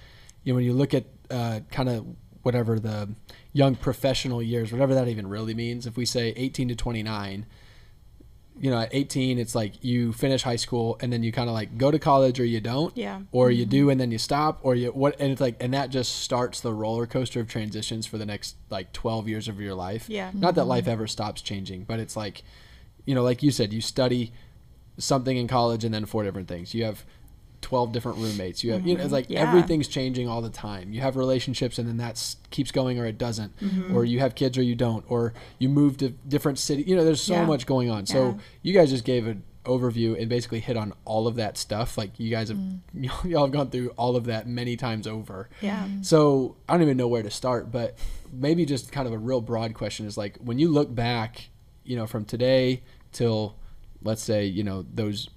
you 0.44 0.52
know 0.52 0.56
when 0.56 0.64
you 0.64 0.72
look 0.72 0.94
at 0.94 1.04
uh, 1.30 1.60
kind 1.70 1.88
of 1.88 2.06
whatever 2.44 2.78
the 2.78 3.08
young 3.52 3.74
professional 3.74 4.42
years, 4.42 4.70
whatever 4.70 4.94
that 4.94 5.08
even 5.08 5.26
really 5.26 5.54
means. 5.54 5.86
If 5.86 5.96
we 5.96 6.04
say 6.04 6.32
18 6.36 6.68
to 6.68 6.76
29, 6.76 7.46
you 8.60 8.70
know, 8.70 8.78
at 8.78 8.90
18, 8.92 9.38
it's 9.38 9.54
like 9.54 9.82
you 9.82 10.12
finish 10.12 10.42
high 10.42 10.56
school 10.56 10.96
and 11.00 11.12
then 11.12 11.22
you 11.22 11.32
kind 11.32 11.48
of 11.48 11.54
like 11.54 11.76
go 11.76 11.90
to 11.90 11.98
college 11.98 12.38
or 12.38 12.44
you 12.44 12.60
don't. 12.60 12.96
Yeah. 12.96 13.20
Or 13.32 13.50
you 13.50 13.64
mm-hmm. 13.64 13.70
do 13.70 13.90
and 13.90 14.00
then 14.00 14.10
you 14.10 14.18
stop 14.18 14.60
or 14.62 14.74
you 14.74 14.90
what 14.90 15.16
and 15.18 15.32
it's 15.32 15.40
like 15.40 15.56
and 15.60 15.74
that 15.74 15.90
just 15.90 16.20
starts 16.20 16.60
the 16.60 16.72
roller 16.72 17.06
coaster 17.06 17.40
of 17.40 17.48
transitions 17.48 18.06
for 18.06 18.18
the 18.18 18.26
next 18.26 18.56
like 18.70 18.92
12 18.92 19.28
years 19.28 19.48
of 19.48 19.60
your 19.60 19.74
life. 19.74 20.08
Yeah. 20.08 20.30
Not 20.34 20.54
that 20.54 20.62
mm-hmm. 20.62 20.70
life 20.70 20.88
ever 20.88 21.06
stops 21.06 21.42
changing, 21.42 21.84
but 21.84 21.98
it's 21.98 22.16
like 22.16 22.42
you 23.06 23.14
know, 23.14 23.22
like 23.22 23.42
you 23.42 23.50
said, 23.50 23.72
you 23.72 23.80
study 23.80 24.32
something 24.98 25.36
in 25.36 25.48
college 25.48 25.84
and 25.84 25.92
then 25.92 26.06
four 26.06 26.24
different 26.24 26.48
things. 26.48 26.74
You 26.74 26.84
have 26.84 27.04
12 27.64 27.92
different 27.92 28.18
roommates. 28.18 28.62
You 28.62 28.72
have, 28.72 28.86
you 28.86 28.94
know, 28.94 29.00
it's 29.00 29.06
mm-hmm. 29.06 29.14
like 29.14 29.30
Yeah. 29.30 29.40
everything's 29.40 29.88
changing 29.88 30.28
all 30.28 30.42
the 30.42 30.50
time. 30.50 30.92
You 30.92 31.00
have 31.00 31.16
relationships 31.16 31.78
and 31.78 31.88
then 31.88 31.96
that 31.96 32.36
keeps 32.50 32.70
going 32.70 32.98
or 32.98 33.06
it 33.06 33.16
doesn't. 33.16 33.58
Mm-hmm. 33.58 33.96
Or 33.96 34.04
you 34.04 34.20
have 34.20 34.34
kids 34.34 34.58
or 34.58 34.62
you 34.62 34.74
don't. 34.74 35.02
Or 35.08 35.32
you 35.58 35.70
move 35.70 35.96
to 35.98 36.10
different 36.10 36.58
city. 36.58 36.82
You 36.82 36.94
know, 36.94 37.04
there's 37.04 37.22
so 37.22 37.32
Yeah. 37.32 37.46
much 37.46 37.64
going 37.64 37.90
on. 37.90 38.04
So 38.04 38.26
Yeah. 38.26 38.34
you 38.60 38.74
guys 38.74 38.90
just 38.90 39.04
gave 39.04 39.26
an 39.26 39.42
overview 39.64 40.20
and 40.20 40.28
basically 40.28 40.60
hit 40.60 40.76
on 40.76 40.92
all 41.06 41.26
of 41.26 41.36
that 41.36 41.56
stuff. 41.56 41.96
Like 41.96 42.20
you 42.20 42.30
guys 42.30 42.50
have, 42.50 42.58
mm. 42.58 42.80
y'all 43.24 43.44
have 43.46 43.52
gone 43.52 43.70
through 43.70 43.88
all 43.96 44.14
of 44.14 44.26
that 44.26 44.46
many 44.46 44.76
times 44.76 45.06
over. 45.06 45.48
Yeah. 45.62 45.88
So 46.02 46.56
I 46.68 46.74
don't 46.74 46.82
even 46.82 46.98
know 46.98 47.08
where 47.08 47.22
to 47.22 47.30
start, 47.30 47.72
but 47.72 47.96
maybe 48.30 48.66
just 48.66 48.92
kind 48.92 49.06
of 49.06 49.14
a 49.14 49.18
real 49.18 49.40
broad 49.40 49.72
question 49.72 50.04
is 50.04 50.18
like 50.18 50.36
when 50.36 50.58
you 50.58 50.68
look 50.68 50.94
back, 50.94 51.48
you 51.82 51.96
know, 51.96 52.06
from 52.06 52.26
today 52.26 52.82
till 53.10 53.56
let's 54.02 54.22
say, 54.22 54.44
you 54.44 54.62
know, 54.62 54.84
those 54.92 55.30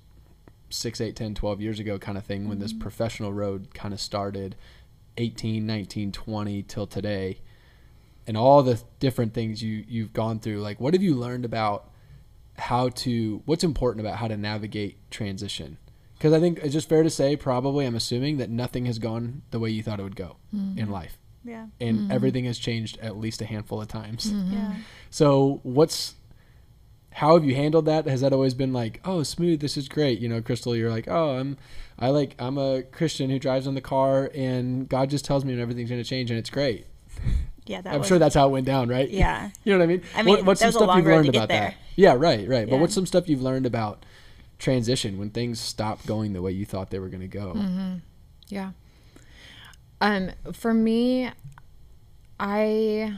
six, 0.70 1.00
eight, 1.02 1.16
10, 1.16 1.36
12 1.36 1.62
years 1.62 1.80
ago 1.80 1.98
kind 1.98 2.18
of 2.18 2.26
thing 2.26 2.50
when 2.50 2.60
this 2.60 2.72
mm-hmm. 2.72 2.82
professional 2.82 3.34
road 3.34 3.74
kind 3.74 3.94
of 3.94 4.00
started 4.00 4.56
18, 5.18 5.66
19, 5.66 6.12
20 6.12 6.64
till 6.64 6.88
today 6.88 7.40
and 8.28 8.36
all 8.36 8.62
the 8.62 8.82
different 9.00 9.34
things 9.34 9.64
you, 9.64 9.86
you've 9.88 10.14
gone 10.14 10.40
through, 10.40 10.60
like 10.60 10.80
what 10.80 10.94
have 10.94 11.02
you 11.02 11.16
learned 11.16 11.46
about 11.46 11.90
how 12.58 12.90
to, 12.90 13.42
what's 13.46 13.64
important 13.64 14.06
about 14.06 14.18
how 14.18 14.28
to 14.28 14.36
navigate 14.36 14.98
transition? 15.10 15.78
Because 16.18 16.34
I 16.34 16.40
think 16.40 16.60
it's 16.60 16.74
just 16.74 16.90
fair 16.90 17.04
to 17.04 17.10
say, 17.10 17.36
probably, 17.36 17.86
I'm 17.86 17.96
assuming 17.96 18.38
that 18.38 18.50
nothing 18.50 18.86
has 18.88 19.00
gone 19.00 19.44
the 19.52 19.60
way 19.60 19.70
you 19.70 19.84
thought 19.84 20.00
it 20.00 20.04
would 20.04 20.16
go 20.16 20.38
mm-hmm. 20.54 20.78
in 20.78 20.90
life. 20.90 21.18
Yeah. 21.46 21.68
And 21.80 22.00
mm-hmm. 22.00 22.12
everything 22.12 22.46
has 22.46 22.58
changed 22.58 22.98
at 23.00 23.18
least 23.18 23.42
a 23.42 23.46
handful 23.46 23.82
of 23.82 23.88
times. 23.88 24.32
Yeah. 24.32 24.74
So, 25.10 25.62
what's, 25.64 26.16
how 27.18 27.34
have 27.34 27.44
you 27.44 27.56
handled 27.56 27.86
that? 27.86 28.06
Has 28.06 28.22
that 28.22 28.32
always 28.32 28.54
been 28.54 28.72
like, 28.72 29.02
oh, 29.04 29.24
smooth, 29.24 29.60
this 29.60 29.76
is 29.76 29.90
great? 29.90 30.20
You 30.20 30.30
know, 30.30 30.40
Crystal, 30.40 30.76
you're 30.76 30.92
like, 30.92 31.08
oh, 31.08 31.40
I'm, 31.40 31.58
I 31.98 32.10
like, 32.10 32.36
I'm 32.38 32.60
a 32.60 32.84
Christian 32.84 33.32
who 33.32 33.40
drives 33.40 33.66
in 33.66 33.74
the 33.74 33.82
car 33.82 34.30
and 34.36 34.88
God 34.88 35.10
just 35.10 35.26
tells 35.26 35.44
me 35.44 35.54
when 35.54 35.60
everything's 35.60 35.90
going 35.90 36.02
to 36.02 36.08
change 36.08 36.30
and 36.30 36.38
it's 36.38 36.52
great. 36.52 36.86
Yeah. 37.66 37.82
That 37.82 37.96
I'm 37.96 38.02
was, 38.02 38.08
sure 38.08 38.20
that's 38.20 38.36
how 38.36 38.48
it 38.48 38.52
went 38.52 38.68
down, 38.68 38.88
right? 38.88 39.10
Yeah. 39.10 39.50
You 39.64 39.74
know 39.74 39.80
what 39.80 39.84
I 39.86 39.88
mean? 39.88 40.04
I 40.16 40.22
mean, 40.22 40.36
what, 40.36 40.46
what's 40.46 40.62
some 40.62 40.72
stuff 40.72 40.96
you've 40.96 41.06
learned 41.08 41.30
about 41.30 41.50
there. 41.50 41.60
that? 41.72 41.76
Yeah, 41.96 42.14
right, 42.14 42.48
right. 42.48 42.70
But 42.70 42.76
Yeah. 42.76 42.82
what's 42.82 42.94
some 42.94 43.08
stuff 43.08 43.28
you've 43.28 43.42
learned 43.42 43.66
about 43.66 44.06
transition 44.60 45.18
when 45.18 45.32
things 45.32 45.60
stop 45.60 46.06
going 46.06 46.34
the 46.34 46.42
way 46.44 46.52
you 46.52 46.66
thought 46.66 46.92
they 46.92 47.00
were 47.00 47.10
going 47.10 47.22
to 47.22 47.28
go? 47.28 47.54
Mm-hmm. 47.56 47.96
Yeah. 48.50 48.74
Um, 50.02 50.30
for 50.54 50.72
me, 50.72 51.32
I 52.40 53.18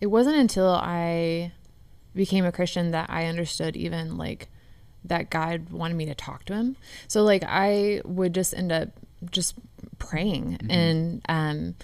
it 0.00 0.06
wasn't 0.06 0.36
until 0.36 0.70
I 0.70 1.52
became 2.14 2.44
a 2.44 2.52
Christian 2.52 2.90
that 2.92 3.10
I 3.10 3.26
understood 3.26 3.76
even 3.76 4.16
like 4.16 4.48
that 5.04 5.30
God 5.30 5.70
wanted 5.70 5.96
me 5.96 6.06
to 6.06 6.14
talk 6.14 6.44
to 6.46 6.54
him. 6.54 6.76
So 7.08 7.22
like 7.22 7.44
I 7.46 8.00
would 8.04 8.34
just 8.34 8.54
end 8.54 8.72
up 8.72 8.88
just 9.30 9.54
praying 9.98 10.58
and 10.68 11.22
um 11.28 11.74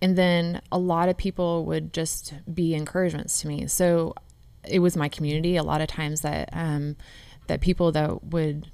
and 0.00 0.18
then 0.18 0.60
a 0.72 0.78
lot 0.78 1.08
of 1.08 1.16
people 1.16 1.64
would 1.66 1.92
just 1.92 2.34
be 2.52 2.74
encouragements 2.74 3.40
to 3.40 3.48
me. 3.48 3.66
So 3.68 4.14
it 4.68 4.80
was 4.80 4.96
my 4.96 5.08
community 5.08 5.56
a 5.56 5.62
lot 5.62 5.80
of 5.80 5.88
times 5.88 6.22
that 6.22 6.48
um 6.52 6.96
that 7.46 7.60
people 7.60 7.92
that 7.92 8.24
would 8.24 8.70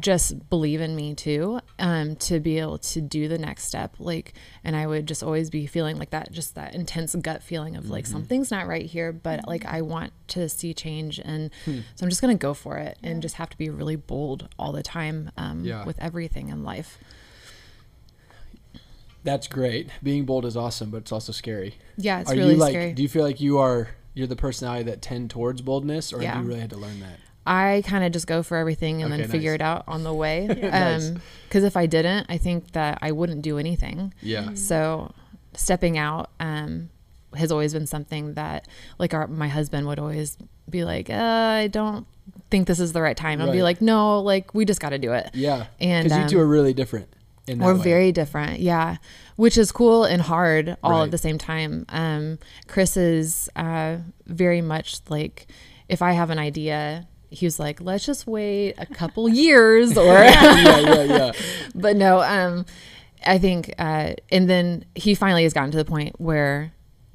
just 0.00 0.48
believe 0.48 0.80
in 0.80 0.96
me 0.96 1.14
too 1.14 1.60
um 1.78 2.16
to 2.16 2.40
be 2.40 2.58
able 2.58 2.78
to 2.78 3.00
do 3.02 3.28
the 3.28 3.36
next 3.38 3.64
step 3.64 3.94
like 3.98 4.32
and 4.64 4.74
i 4.74 4.86
would 4.86 5.06
just 5.06 5.22
always 5.22 5.50
be 5.50 5.66
feeling 5.66 5.98
like 5.98 6.08
that 6.10 6.32
just 6.32 6.54
that 6.54 6.74
intense 6.74 7.14
gut 7.16 7.42
feeling 7.42 7.76
of 7.76 7.90
like 7.90 8.06
something's 8.06 8.50
not 8.50 8.66
right 8.66 8.86
here 8.86 9.12
but 9.12 9.46
like 9.46 9.64
i 9.66 9.82
want 9.82 10.10
to 10.26 10.48
see 10.48 10.72
change 10.72 11.18
and 11.22 11.50
so 11.66 11.72
i'm 12.02 12.08
just 12.08 12.22
gonna 12.22 12.34
go 12.34 12.54
for 12.54 12.78
it 12.78 12.96
and 13.02 13.20
just 13.20 13.34
have 13.36 13.50
to 13.50 13.58
be 13.58 13.68
really 13.68 13.94
bold 13.96 14.48
all 14.58 14.72
the 14.72 14.82
time 14.82 15.30
um 15.36 15.64
Yeah. 15.64 15.84
with 15.84 15.98
everything 16.00 16.48
in 16.48 16.64
life 16.64 16.98
That's 19.22 19.48
great. 19.48 19.88
Being 20.02 20.26
bold 20.26 20.44
is 20.44 20.54
awesome, 20.54 20.90
but 20.90 20.98
it's 20.98 21.12
also 21.12 21.32
scary. 21.32 21.76
yeah 21.96 22.20
it's 22.20 22.30
are 22.30 22.34
really 22.36 22.52
you 22.54 22.58
like? 22.58 22.72
scary 22.72 22.92
Do 22.92 23.02
you 23.02 23.08
feel 23.08 23.22
like 23.22 23.40
you 23.40 23.58
are? 23.58 23.88
You're 24.12 24.26
the 24.26 24.36
personality 24.36 24.84
that 24.84 25.00
tend 25.02 25.30
towards 25.30 25.60
boldness, 25.62 26.12
or 26.12 26.16
have 26.18 26.22
Yeah. 26.24 26.40
you 26.42 26.46
really 26.46 26.60
had 26.60 26.70
to 26.70 26.76
learn 26.76 27.00
that? 27.00 27.18
I 27.46 27.82
kind 27.86 28.04
of 28.04 28.12
just 28.12 28.26
go 28.26 28.42
for 28.42 28.56
everything 28.56 29.02
and 29.02 29.12
Okay, 29.12 29.22
then 29.22 29.30
figure 29.30 29.50
nice. 29.52 29.56
it 29.56 29.62
out 29.62 29.84
on 29.86 30.02
the 30.02 30.12
way. 30.14 30.46
Nice. 30.62 31.10
Um, 31.10 31.20
because 31.48 31.64
if 31.64 31.76
I 31.76 31.86
didn't, 31.86 32.26
I 32.28 32.38
think 32.38 32.72
that 32.72 32.98
I 33.02 33.12
wouldn't 33.12 33.42
do 33.42 33.58
anything. 33.58 34.12
Yeah. 34.22 34.54
So 34.54 35.12
stepping 35.52 35.96
out 35.98 36.30
um, 36.40 36.90
has 37.34 37.52
always 37.52 37.72
been 37.72 37.86
something 37.86 38.34
that, 38.34 38.66
like, 38.98 39.14
our 39.14 39.26
my 39.28 39.48
husband 39.48 39.86
would 39.86 39.98
always 39.98 40.36
be 40.68 40.84
like, 40.84 41.10
uh, 41.10 41.14
"I 41.62 41.68
don't 41.68 42.06
think 42.50 42.66
this 42.66 42.80
is 42.80 42.92
the 42.92 43.02
right 43.02 43.16
time." 43.16 43.40
I'll 43.40 43.52
be 43.52 43.62
like, 43.62 43.80
"No, 43.80 44.20
like 44.20 44.52
we 44.54 44.64
just 44.64 44.80
got 44.80 44.90
to 44.90 44.98
do 44.98 45.12
it." 45.12 45.30
Yeah. 45.34 45.66
And, 45.80 46.04
because 46.08 46.22
you 46.24 46.28
two 46.28 46.38
um, 46.38 46.44
are 46.44 46.48
really 46.48 46.72
different. 46.74 47.08
In 47.46 47.58
that 47.58 47.66
We're 47.66 47.74
way. 47.74 47.82
very 47.82 48.10
different, 48.12 48.60
yeah, 48.60 48.96
which 49.36 49.58
is 49.58 49.70
cool 49.70 50.04
and 50.04 50.22
hard 50.22 50.78
all 50.82 50.92
Right. 50.92 51.02
at 51.02 51.10
the 51.10 51.18
same 51.18 51.36
time. 51.36 51.84
Um, 51.90 52.38
Chris 52.68 52.96
is 52.96 53.50
uh, 53.54 53.98
very 54.26 54.62
much 54.62 55.00
like, 55.10 55.46
if 55.90 56.00
I 56.00 56.12
have 56.12 56.30
an 56.30 56.38
idea, 56.38 57.06
he 57.34 57.46
was 57.46 57.58
like, 57.58 57.80
"Let's 57.80 58.06
just 58.06 58.26
wait 58.26 58.74
a 58.78 58.86
couple 58.86 59.28
years," 59.28 59.96
or 59.96 60.04
yeah, 60.14 60.78
yeah, 60.78 61.02
yeah. 61.02 61.32
but 61.74 61.96
no, 61.96 62.22
um, 62.22 62.64
I 63.26 63.38
think, 63.38 63.74
uh, 63.78 64.14
and 64.30 64.48
then 64.48 64.84
he 64.94 65.14
finally 65.14 65.42
has 65.42 65.52
gotten 65.52 65.70
to 65.72 65.76
the 65.76 65.84
point 65.84 66.20
where 66.20 66.72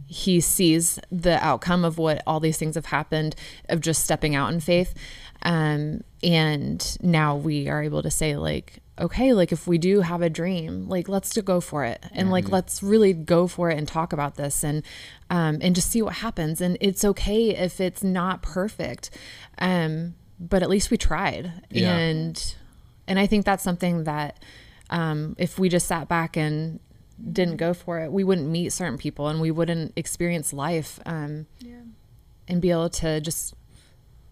he 0.07 0.41
sees 0.41 0.99
the 1.11 1.43
outcome 1.43 1.85
of 1.85 1.99
what 1.99 2.23
all 2.25 2.39
these 2.39 2.57
things 2.57 2.75
have 2.75 2.87
happened 2.87 3.35
of 3.69 3.79
just 3.79 4.03
stepping 4.03 4.35
out 4.35 4.51
in 4.51 4.59
faith. 4.59 4.95
Um, 5.41 6.03
and 6.21 6.97
now 7.01 7.35
we 7.35 7.69
are 7.69 7.81
able 7.81 8.03
to 8.03 8.11
say 8.11 8.35
like, 8.35 8.79
okay, 8.99 9.33
like 9.33 9.51
if 9.51 9.67
we 9.67 9.77
do 9.77 10.01
have 10.01 10.21
a 10.21 10.29
dream, 10.29 10.87
like 10.89 11.07
let's 11.07 11.33
just 11.33 11.45
go 11.45 11.61
for 11.61 11.85
it 11.85 12.03
and 12.11 12.29
like 12.29 12.49
let's 12.49 12.83
really 12.83 13.13
go 13.13 13.47
for 13.47 13.69
it 13.69 13.77
and 13.77 13.87
talk 13.87 14.11
about 14.11 14.35
this 14.35 14.63
and 14.63 14.83
um, 15.29 15.59
and 15.61 15.75
just 15.75 15.89
see 15.89 16.01
what 16.01 16.15
happens. 16.15 16.59
And 16.59 16.77
it's 16.81 17.05
okay 17.05 17.55
if 17.55 17.79
it's 17.79 18.03
not 18.03 18.41
perfect, 18.41 19.09
um, 19.57 20.15
but 20.39 20.61
at 20.61 20.69
least 20.69 20.91
we 20.91 20.97
tried. 20.97 21.51
Yeah. 21.69 21.95
And 21.95 22.55
and 23.07 23.17
I 23.17 23.25
think 23.25 23.45
that's 23.45 23.63
something 23.63 24.03
that 24.03 24.43
um, 24.89 25.35
if 25.39 25.57
we 25.57 25.69
just 25.69 25.87
sat 25.87 26.07
back 26.07 26.35
and 26.35 26.79
didn't 27.31 27.57
go 27.57 27.73
for 27.73 27.99
it, 27.99 28.11
we 28.11 28.23
wouldn't 28.23 28.47
meet 28.47 28.71
certain 28.73 28.97
people 28.97 29.27
and 29.27 29.41
we 29.41 29.51
wouldn't 29.51 29.93
experience 29.95 30.53
life 30.53 30.99
um, 31.05 31.47
and 32.47 32.61
be 32.61 32.71
able 32.71 32.89
to 32.89 33.21
just 33.21 33.55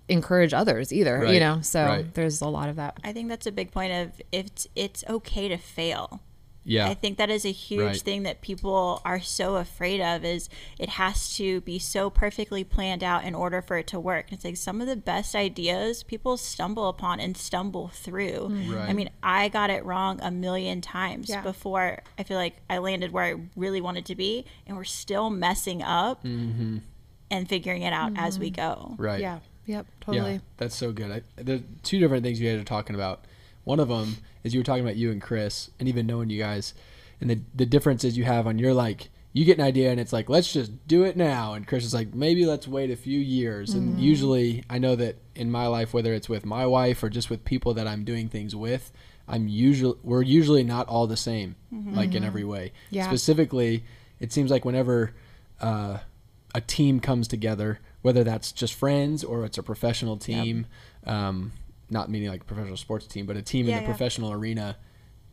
encourage 0.09 0.53
others 0.53 0.93
either, 0.93 1.19
Right, 1.19 1.33
you 1.33 1.39
know? 1.39 1.61
So 1.61 1.85
right. 1.85 2.13
there's 2.13 2.41
a 2.41 2.47
lot 2.47 2.69
of 2.69 2.75
that. 2.77 2.97
I 3.03 3.13
think 3.13 3.29
that's 3.29 3.45
a 3.47 3.51
big 3.51 3.71
point 3.71 3.93
of 3.93 4.21
it's 4.31 4.67
it's 4.75 5.03
okay 5.09 5.47
to 5.47 5.57
fail. 5.57 6.21
Yeah. 6.69 6.89
I 6.89 6.95
think 6.95 7.17
that 7.17 7.29
is 7.29 7.45
a 7.45 7.51
huge 7.51 7.81
Right. 7.81 8.01
thing 8.01 8.23
that 8.23 8.41
people 8.41 9.01
are 9.05 9.21
so 9.21 9.55
afraid 9.55 10.01
of 10.01 10.25
is 10.25 10.49
it 10.77 10.89
has 10.89 11.33
to 11.37 11.61
be 11.61 11.79
so 11.79 12.09
perfectly 12.09 12.65
planned 12.65 13.05
out 13.05 13.23
in 13.23 13.33
order 13.33 13.61
for 13.61 13.77
it 13.77 13.87
to 13.87 13.99
work. 14.01 14.33
It's 14.33 14.43
like 14.43 14.57
some 14.57 14.81
of 14.81 14.87
the 14.87 14.97
best 14.97 15.33
ideas 15.33 16.03
people 16.03 16.35
stumble 16.35 16.89
upon 16.89 17.21
and 17.21 17.37
stumble 17.37 17.87
through. 17.87 18.49
Mm. 18.49 18.75
Right. 18.75 18.89
I 18.89 18.91
mean, 18.93 19.09
I 19.23 19.47
got 19.47 19.69
it 19.69 19.85
wrong 19.85 20.19
a 20.21 20.29
million 20.29 20.81
times 20.81 21.29
Yeah. 21.29 21.39
before 21.41 21.99
I 22.19 22.23
feel 22.23 22.35
like 22.37 22.57
I 22.69 22.79
landed 22.79 23.13
where 23.13 23.23
I 23.23 23.35
really 23.55 23.79
wanted 23.79 24.05
to 24.07 24.15
be 24.15 24.45
and 24.65 24.75
we're 24.75 24.83
still 24.83 25.29
messing 25.29 25.81
up 25.81 26.25
mm-hmm. 26.25 26.79
and 27.31 27.47
figuring 27.47 27.83
it 27.83 27.93
out 27.93 28.11
as 28.17 28.37
we 28.39 28.51
mm-hmm. 28.51 28.95
go. 28.95 28.95
right. 28.97 29.21
Yeah. 29.21 29.39
Yep. 29.67 29.85
Yeah, 29.85 30.05
Totally. 30.05 30.41
that's 30.57 30.75
so 30.75 30.91
good. 30.91 31.11
I, 31.11 31.21
there's 31.35 31.61
two 31.83 31.99
different 31.99 32.23
things 32.23 32.39
you 32.39 32.49
guys 32.49 32.59
are 32.59 32.65
talking 32.65 32.95
about. 32.95 33.25
One 33.65 33.79
of 33.79 33.89
them 33.89 34.17
is 34.43 34.53
you 34.53 34.61
were 34.61 34.65
talking 34.65 34.83
about 34.83 34.95
you 34.95 35.11
and 35.11 35.21
Chris, 35.21 35.69
and 35.77 35.87
even 35.87 36.07
knowing 36.07 36.29
you 36.29 36.39
guys, 36.39 36.73
and 37.21 37.29
the 37.29 37.41
the 37.53 37.65
differences 37.65 38.17
you 38.17 38.23
have 38.23 38.47
on 38.47 38.57
your 38.57 38.73
like 38.73 39.09
you 39.33 39.45
get 39.45 39.59
an 39.59 39.65
idea 39.65 39.91
and 39.91 39.99
it's 39.99 40.13
like 40.13 40.29
let's 40.29 40.51
just 40.51 40.87
do 40.87 41.03
it 41.03 41.17
now, 41.17 41.53
and 41.53 41.67
Chris 41.67 41.83
is 41.83 41.93
like 41.93 42.15
maybe 42.15 42.45
let's 42.45 42.67
wait 42.67 42.89
a 42.89 42.95
few 42.95 43.19
years. 43.19 43.73
And 43.73 43.91
mm-hmm. 43.91 43.99
usually, 43.99 44.63
I 44.69 44.79
know 44.79 44.95
that 44.95 45.17
in 45.35 45.51
my 45.51 45.67
life, 45.67 45.93
whether 45.93 46.13
it's 46.13 46.29
with 46.29 46.45
my 46.45 46.65
wife 46.65 47.03
or 47.03 47.09
just 47.09 47.29
with 47.29 47.43
people 47.43 47.73
that 47.73 47.87
I'm 47.87 48.05
doing 48.05 48.29
things 48.29 48.55
with, 48.55 48.91
I'm 49.27 49.49
usually 49.49 49.97
we're 50.01 50.23
usually 50.23 50.63
not 50.63 50.87
all 50.87 51.07
the 51.07 51.17
same, 51.17 51.55
mm-hmm. 51.73 51.93
like 51.93 52.09
in 52.09 52.17
mm-hmm. 52.17 52.25
every 52.25 52.45
way. 52.45 52.71
Yeah. 52.89 53.05
Specifically, 53.05 53.83
it 54.19 54.31
seems 54.31 54.49
like 54.49 54.63
whenever 54.63 55.13
uh, 55.59 55.97
a 56.55 56.61
team 56.61 57.01
comes 57.01 57.27
together, 57.27 57.79
whether 58.07 58.23
that's 58.23 58.51
just 58.53 58.73
friends 58.73 59.23
or 59.23 59.43
it's 59.45 59.57
a 59.57 59.63
professional 59.63 60.15
team, 60.17 60.65
um, 61.05 61.51
not 61.89 62.09
meaning 62.09 62.29
like 62.29 62.41
a 62.41 62.45
professional 62.45 62.77
sports 62.77 63.05
team, 63.05 63.25
but 63.25 63.35
a 63.35 63.41
team 63.41 63.65
Yeah, 63.65 63.73
in 63.73 63.77
the 63.79 63.83
yeah. 63.83 63.93
professional 63.93 64.31
arena, 64.31 64.77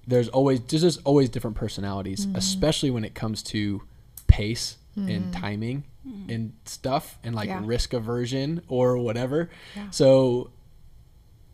there's 0.08 0.28
always 0.28 0.58
there's 0.68 0.82
just 0.82 1.00
always 1.04 1.28
different 1.30 1.56
personalities, 1.56 2.26
Mm-hmm. 2.26 2.36
especially 2.36 2.90
when 2.90 3.04
it 3.04 3.14
comes 3.14 3.42
to 3.54 3.82
pace 4.26 4.76
and 4.96 5.32
timing 5.32 5.84
and 6.28 6.52
stuff 6.66 7.18
and 7.24 7.34
like 7.34 7.48
Yeah. 7.48 7.60
risk 7.64 7.92
aversion 7.94 8.60
or 8.68 8.96
whatever. 8.98 9.50
Yeah. 9.76 9.90
So 9.90 10.50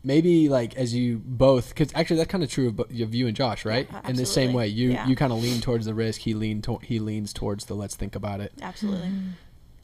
maybe 0.03 0.49
like 0.49 0.75
as 0.75 0.93
you 0.95 1.21
both 1.23 1.69
because 1.69 1.89
actually 1.93 2.17
that's 2.17 2.31
kind 2.31 2.43
of 2.43 2.49
true 2.49 2.67
of, 2.69 2.79
of 2.79 3.13
you 3.13 3.27
and 3.27 3.35
josh 3.35 3.65
right 3.65 3.87
Yeah, 3.91 4.09
in 4.09 4.15
the 4.15 4.25
same 4.25 4.51
way 4.51 4.67
you 4.67 4.91
Yeah. 4.93 5.07
you 5.07 5.15
kind 5.15 5.31
of 5.31 5.39
lean 5.43 5.61
towards 5.61 5.85
the 5.85 5.93
risk 5.93 6.21
he 6.21 6.33
lean 6.33 6.61
to- 6.63 6.79
he 6.91 6.97
leans 6.99 7.33
towards 7.33 7.65
the 7.65 7.75
let's 7.75 7.95
think 7.95 8.15
about 8.15 8.41
it 8.41 8.51
Absolutely. 8.63 9.11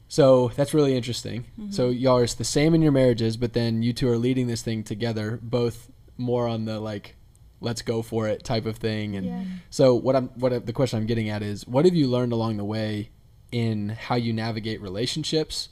So 0.08 0.48
that's 0.56 0.72
really 0.72 0.96
interesting. 0.96 1.44
Mm-hmm. 1.60 1.70
So 1.70 1.90
y'all 1.90 2.16
are 2.16 2.26
the 2.26 2.44
same 2.44 2.74
in 2.74 2.82
your 2.82 2.92
marriages, 2.92 3.36
but 3.36 3.52
then 3.52 3.82
you 3.82 3.92
two 3.92 4.08
are 4.08 4.16
leading 4.18 4.46
this 4.46 4.62
thing 4.62 4.82
together, 4.82 5.38
both 5.42 5.90
more 6.16 6.48
on 6.48 6.64
the 6.64 6.80
like, 6.80 7.14
let's 7.60 7.82
go 7.82 8.02
for 8.02 8.26
it 8.26 8.42
type 8.42 8.66
of 8.66 8.78
thing. 8.78 9.16
And 9.16 9.60
so 9.70 9.94
what 9.94 10.16
I'm 10.16 10.28
what 10.36 10.66
the 10.66 10.72
question 10.72 10.98
I'm 10.98 11.06
getting 11.06 11.28
at 11.28 11.42
is, 11.42 11.66
what 11.66 11.84
have 11.84 11.94
you 11.94 12.08
learned 12.08 12.32
along 12.32 12.56
the 12.56 12.64
way 12.64 13.10
in 13.52 13.90
how 13.90 14.14
you 14.14 14.32
navigate 14.32 14.80
relationships 14.80 15.68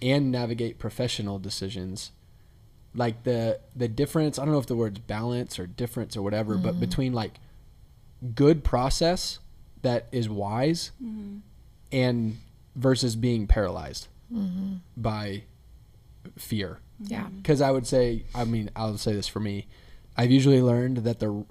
and 0.00 0.30
navigate 0.32 0.78
professional 0.78 1.38
decisions? 1.38 2.12
Like 2.94 3.24
the 3.24 3.60
the 3.76 3.88
difference, 3.88 4.38
I 4.38 4.44
don't 4.44 4.52
know 4.52 4.58
if 4.58 4.66
the 4.66 4.76
word's 4.76 5.00
balance 5.00 5.58
or 5.58 5.66
difference 5.66 6.16
or 6.16 6.22
whatever, 6.22 6.56
but 6.56 6.80
between 6.80 7.12
like 7.12 7.34
good 8.34 8.64
process 8.64 9.38
that 9.82 10.06
is 10.12 10.28
wise 10.28 10.92
and 11.92 12.38
versus 12.74 13.16
being 13.16 13.46
paralyzed 13.46 14.08
mm-hmm. 14.32 14.76
by 14.96 15.44
fear. 16.36 16.80
Yeah. 17.00 17.28
Because 17.36 17.60
I 17.60 17.70
would 17.70 17.86
say, 17.86 18.24
I 18.34 18.44
mean, 18.44 18.70
I'll 18.76 18.98
say 18.98 19.12
this 19.12 19.28
for 19.28 19.40
me. 19.40 19.66
I've 20.16 20.30
usually 20.30 20.60
learned 20.60 20.98
that 20.98 21.18
the, 21.18 21.44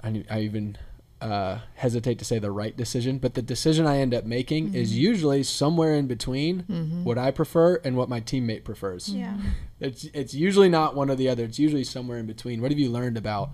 I, 0.00 0.24
I 0.30 0.40
even 0.40 0.78
uh, 1.20 1.58
hesitate 1.76 2.18
to 2.18 2.24
say 2.24 2.38
the 2.38 2.50
right 2.50 2.76
decision, 2.76 3.18
but 3.18 3.34
the 3.34 3.42
decision 3.42 3.86
I 3.86 3.98
end 3.98 4.12
up 4.12 4.24
making 4.24 4.74
is 4.74 4.90
mm-hmm. 4.90 5.00
usually 5.00 5.42
somewhere 5.42 5.94
in 5.94 6.06
between 6.06 6.62
mm-hmm. 6.62 7.04
what 7.04 7.16
I 7.16 7.30
prefer 7.30 7.80
and 7.84 7.96
what 7.96 8.08
my 8.08 8.20
teammate 8.20 8.64
prefers. 8.64 9.08
Yeah. 9.08 9.36
It's 9.80 10.04
it's 10.14 10.32
usually 10.32 10.70
not 10.70 10.94
one 10.94 11.10
or 11.10 11.14
the 11.14 11.28
other. 11.28 11.44
It's 11.44 11.58
usually 11.58 11.84
somewhere 11.84 12.16
in 12.16 12.26
between. 12.26 12.62
What 12.62 12.70
have 12.70 12.78
you 12.78 12.90
learned 12.90 13.18
about 13.18 13.50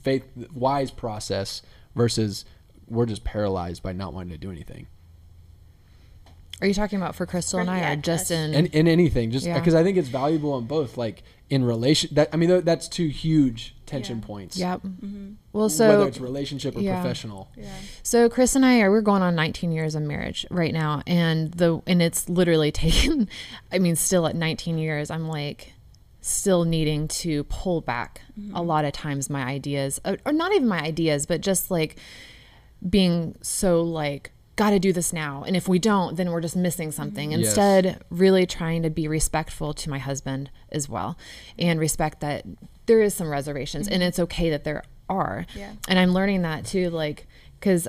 faith 0.00 0.24
wise 0.54 0.90
process 0.90 1.60
versus 1.94 2.46
we're 2.86 3.04
just 3.04 3.22
paralyzed 3.22 3.82
by 3.82 3.92
not 3.92 4.14
wanting 4.14 4.30
to 4.30 4.38
do 4.38 4.50
anything? 4.50 4.86
Are 6.60 6.66
you 6.66 6.72
talking 6.74 6.96
about 6.98 7.14
for 7.14 7.26
Crystal 7.26 7.58
and 7.60 7.68
I, 7.70 7.78
yeah, 7.80 7.92
or 7.92 7.96
just 7.96 8.30
in? 8.30 8.54
and 8.54 8.66
in 8.68 8.88
anything 8.88 9.30
just 9.30 9.44
Yeah. 9.46 9.58
because 9.58 9.74
i 9.74 9.82
think 9.82 9.96
it's 9.98 10.08
valuable 10.08 10.52
on 10.54 10.64
both 10.64 10.96
like 10.96 11.22
in 11.50 11.62
relation 11.64 12.10
that 12.14 12.28
i 12.32 12.36
mean 12.36 12.48
th- 12.48 12.64
that's 12.64 12.88
two 12.88 13.08
huge 13.08 13.74
tension 13.84 14.18
Yeah. 14.20 14.26
points 14.26 14.56
yep. 14.58 14.82
Mm-hmm. 14.82 15.32
Well, 15.52 15.68
so 15.68 15.88
whether 15.88 16.08
it's 16.08 16.18
relationship 16.18 16.74
or 16.76 16.80
yeah. 16.80 17.00
professional 17.00 17.50
Yeah. 17.56 17.72
So 18.02 18.28
Chris 18.28 18.56
and 18.56 18.64
I 18.66 18.80
are 18.80 18.90
we're 18.90 19.00
going 19.02 19.22
on 19.22 19.34
19 19.34 19.70
years 19.70 19.94
of 19.94 20.02
marriage 20.02 20.44
right 20.50 20.72
now 20.72 21.02
and 21.06 21.52
the 21.52 21.80
and 21.86 22.00
it's 22.02 22.28
literally 22.28 22.72
taken 22.86 23.28
I 23.70 23.78
mean 23.78 23.94
still 23.96 24.26
at 24.26 24.34
19 24.34 24.78
years 24.78 25.10
I'm 25.10 25.28
like 25.28 25.72
still 26.20 26.64
needing 26.64 27.06
to 27.06 27.44
pull 27.44 27.80
back 27.80 28.22
a 28.52 28.60
lot 28.62 28.84
of 28.84 28.92
times 28.92 29.30
my 29.30 29.44
ideas 29.44 30.00
or, 30.04 30.16
or 30.26 30.32
not 30.32 30.52
even 30.52 30.66
my 30.66 30.80
ideas 30.80 31.24
but 31.26 31.40
just 31.40 31.70
like 31.70 31.96
being 32.88 33.36
so 33.42 33.82
like 33.82 34.32
got 34.56 34.70
to 34.70 34.78
do 34.78 34.92
this 34.92 35.12
now. 35.12 35.44
And 35.46 35.54
if 35.54 35.68
we 35.68 35.78
don't, 35.78 36.16
then 36.16 36.30
we're 36.30 36.40
just 36.40 36.56
missing 36.56 36.90
something. 36.90 37.30
Yes. 37.30 37.40
Instead, 37.40 38.02
really 38.10 38.46
trying 38.46 38.82
to 38.82 38.90
be 38.90 39.06
respectful 39.06 39.74
to 39.74 39.90
my 39.90 39.98
husband 39.98 40.50
as 40.72 40.88
well 40.88 41.18
and 41.58 41.78
respect 41.78 42.20
that 42.20 42.44
there 42.86 43.02
is 43.02 43.14
some 43.14 43.28
reservations 43.28 43.86
and 43.86 44.02
it's 44.02 44.18
okay 44.18 44.48
that 44.50 44.64
there 44.64 44.82
are. 45.08 45.46
Yeah. 45.54 45.72
And 45.88 45.98
I'm 45.98 46.12
learning 46.12 46.42
that 46.42 46.64
too, 46.64 46.88
like, 46.90 47.26
because 47.60 47.86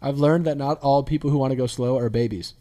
I've 0.00 0.18
learned 0.18 0.46
that 0.46 0.56
not 0.56 0.80
all 0.80 1.02
people 1.02 1.30
who 1.30 1.38
want 1.38 1.50
to 1.52 1.56
go 1.56 1.66
slow 1.66 1.98
are 1.98 2.08
babies. 2.08 2.54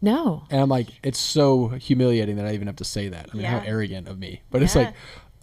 no, 0.00 0.44
And 0.50 0.60
I'm 0.60 0.68
like, 0.68 0.88
it's 1.02 1.18
so 1.18 1.68
humiliating 1.68 2.36
that 2.36 2.46
I 2.46 2.52
even 2.52 2.66
have 2.68 2.76
to 2.76 2.84
say 2.84 3.08
that. 3.08 3.30
I 3.32 3.36
mean, 3.36 3.46
how 3.46 3.62
arrogant 3.64 4.08
of 4.08 4.18
me. 4.18 4.42
But 4.50 4.62
it's 4.62 4.76
like, 4.76 4.94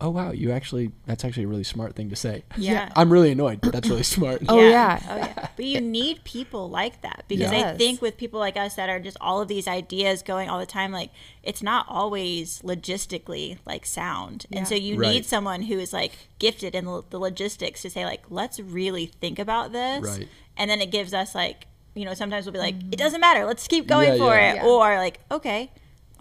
oh 0.04 0.10
wow, 0.10 0.32
you 0.32 0.52
actually 0.52 0.92
that's 1.06 1.24
actually 1.24 1.44
a 1.44 1.48
really 1.48 1.63
smart 1.63 1.96
thing 1.96 2.10
to 2.10 2.16
say. 2.16 2.44
Yeah. 2.58 2.92
I'm 2.96 3.12
really 3.12 3.32
annoyed, 3.32 3.62
but 3.62 3.72
that's 3.72 3.88
really 3.89 4.04
smart. 4.04 4.44
Oh, 4.50 4.60
yeah. 4.60 5.00
Oh 5.10 5.16
yeah. 5.16 5.48
But 5.56 5.66
you 5.66 5.80
need 5.80 6.24
people 6.26 6.70
like 6.70 7.02
that 7.02 7.24
because 7.30 7.52
I 7.52 7.76
think 7.78 8.02
with 8.02 8.18
people 8.18 8.39
like 8.39 8.58
us 8.58 8.76
that 8.76 8.89
are 8.89 9.00
just 9.00 9.16
all 9.22 9.42
of 9.42 9.48
these 9.48 9.68
ideas 9.68 10.22
going 10.22 10.50
all 10.50 10.60
the 10.60 10.66
time, 10.66 10.92
like 10.92 11.10
it's 11.42 11.63
not 11.63 11.86
always 11.88 12.62
logistically 12.63 13.58
like 13.66 13.86
sound, 13.86 14.46
Yeah. 14.50 14.60
and 14.60 14.68
so 14.68 14.76
you 14.76 14.98
Right. 14.98 15.10
need 15.13 15.26
someone 15.26 15.63
who 15.63 15.80
is 15.80 15.94
like 15.94 16.12
gifted 16.38 16.76
in 16.76 16.86
the, 16.86 17.04
the 17.10 17.20
logistics 17.20 17.82
to 17.84 17.89
say 17.89 18.04
like, 18.06 18.24
let's 18.30 18.60
really 18.60 19.06
think 19.06 19.39
about 19.39 19.72
this, 19.72 20.04
Right. 20.04 20.28
and 20.58 20.70
then 20.70 20.82
it 20.82 20.92
gives 20.92 21.13
us 21.13 21.34
like, 21.34 21.68
you 21.96 22.04
know, 22.06 22.13
sometimes 22.13 22.46
we'll 22.46 22.54
be 22.54 22.60
like, 22.60 22.76
mm-hmm. 22.76 22.92
it 22.94 22.98
doesn't 22.98 23.22
matter, 23.22 23.46
let's 23.46 23.68
keep 23.68 23.88
going 23.88 24.13
Yeah, 24.13 24.18
for 24.18 24.36
yeah. 24.36 24.52
it, 24.52 24.56
Yeah. 24.58 24.66
or 24.66 24.98
like, 24.98 25.20
okay, 25.32 25.72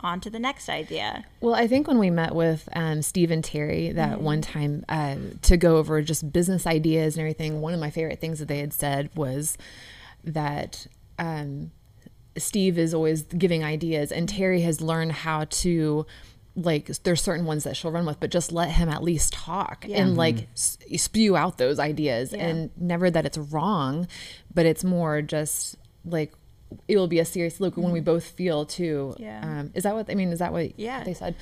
on 0.04 0.20
to 0.20 0.30
the 0.30 0.38
next 0.38 0.68
idea. 0.68 1.24
Well, 1.40 1.54
I 1.54 1.66
think 1.66 1.86
when 1.88 1.98
we 1.98 2.10
met 2.10 2.34
with 2.34 2.68
um, 2.74 3.02
Steve 3.02 3.30
and 3.30 3.42
Terry 3.42 3.92
that 3.92 4.20
one 4.20 4.40
time 4.42 4.84
uh, 4.88 5.16
to 5.42 5.56
go 5.56 5.76
over 5.76 6.02
just 6.02 6.32
business 6.32 6.66
ideas 6.66 7.14
and 7.16 7.20
everything, 7.20 7.60
one 7.60 7.74
of 7.74 7.80
my 7.80 7.90
favorite 7.90 8.20
things 8.20 8.38
that 8.38 8.48
they 8.48 8.58
had 8.58 8.72
said 8.72 9.10
was 9.14 9.56
that 10.24 10.86
um, 11.18 11.70
Steve 12.36 12.78
is 12.78 12.94
always 12.94 13.22
giving 13.22 13.62
ideas, 13.64 14.10
and 14.12 14.28
Terry 14.28 14.60
has 14.62 14.80
learned 14.80 15.12
how 15.12 15.44
to. 15.44 16.06
Like 16.54 16.88
there's 17.04 17.22
certain 17.22 17.46
ones 17.46 17.64
that 17.64 17.78
she'll 17.78 17.90
run 17.92 18.04
with, 18.04 18.20
but 18.20 18.28
just 18.30 18.52
let 18.52 18.68
him 18.72 18.90
at 18.90 19.02
least 19.02 19.32
talk 19.32 19.86
Yeah. 19.88 20.02
and 20.02 20.18
like 20.18 20.48
s- 20.52 20.76
spew 20.98 21.34
out 21.34 21.56
those 21.56 21.78
ideas, 21.78 22.34
Yeah. 22.34 22.46
and 22.46 22.70
never 22.76 23.10
that 23.10 23.24
it's 23.24 23.38
wrong, 23.38 24.06
but 24.52 24.66
it's 24.66 24.84
more 24.84 25.22
just 25.22 25.76
like 26.04 26.34
it 26.88 26.96
will 26.96 27.08
be 27.08 27.18
a 27.18 27.24
serious 27.24 27.60
look 27.60 27.76
when 27.76 27.92
we 27.92 28.00
both 28.00 28.24
feel 28.24 28.64
too. 28.64 29.14
Yeah. 29.18 29.40
Um, 29.42 29.70
is 29.74 29.82
that 29.84 29.94
what 29.94 30.10
I 30.10 30.14
mean? 30.14 30.30
Is 30.32 30.38
that 30.40 30.52
what 30.52 30.78
Yeah. 30.78 31.02
they 31.04 31.14
said? 31.14 31.34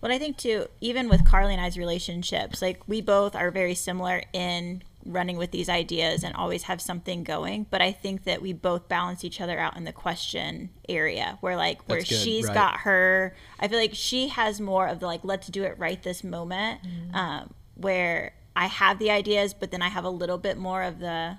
But 0.00 0.10
I 0.10 0.18
think 0.18 0.36
too, 0.36 0.66
even 0.80 1.08
with 1.08 1.24
Carly 1.24 1.52
and 1.54 1.60
I's 1.62 1.76
relationships, 1.78 2.60
like 2.62 2.80
we 2.86 3.00
both 3.00 3.34
are 3.36 3.50
very 3.50 3.74
similar 3.74 4.22
in 4.32 4.82
running 5.04 5.36
with 5.36 5.50
these 5.50 5.68
ideas 5.68 6.22
and 6.22 6.32
always 6.36 6.62
have 6.64 6.80
something 6.80 7.24
going. 7.24 7.66
But 7.70 7.82
I 7.82 7.90
think 7.90 8.22
that 8.24 8.40
we 8.40 8.52
both 8.52 8.88
balance 8.88 9.24
each 9.24 9.40
other 9.40 9.58
out 9.58 9.76
in 9.76 9.82
the 9.84 9.92
question 9.92 10.70
area 10.88 11.38
where 11.40 11.56
like 11.56 11.82
where 11.88 11.98
That's 11.98 12.10
good, 12.10 12.20
she's 12.20 12.46
right. 12.46 12.54
got 12.54 12.76
her 12.80 13.34
I 13.58 13.66
feel 13.66 13.78
like 13.80 13.94
she 13.94 14.28
has 14.28 14.60
more 14.60 14.86
of 14.86 15.00
the 15.00 15.06
like 15.06 15.20
let's 15.24 15.48
do 15.48 15.64
it 15.64 15.76
right 15.78 16.00
this 16.02 16.22
moment. 16.22 16.80
Um, 17.14 17.52
where 17.74 18.34
I 18.54 18.66
have 18.66 18.98
the 18.98 19.10
ideas, 19.10 19.54
but 19.54 19.70
then 19.70 19.82
I 19.82 19.88
have 19.88 20.04
a 20.04 20.10
little 20.10 20.38
bit 20.38 20.56
more 20.58 20.82
of 20.82 20.98
the 21.00 21.38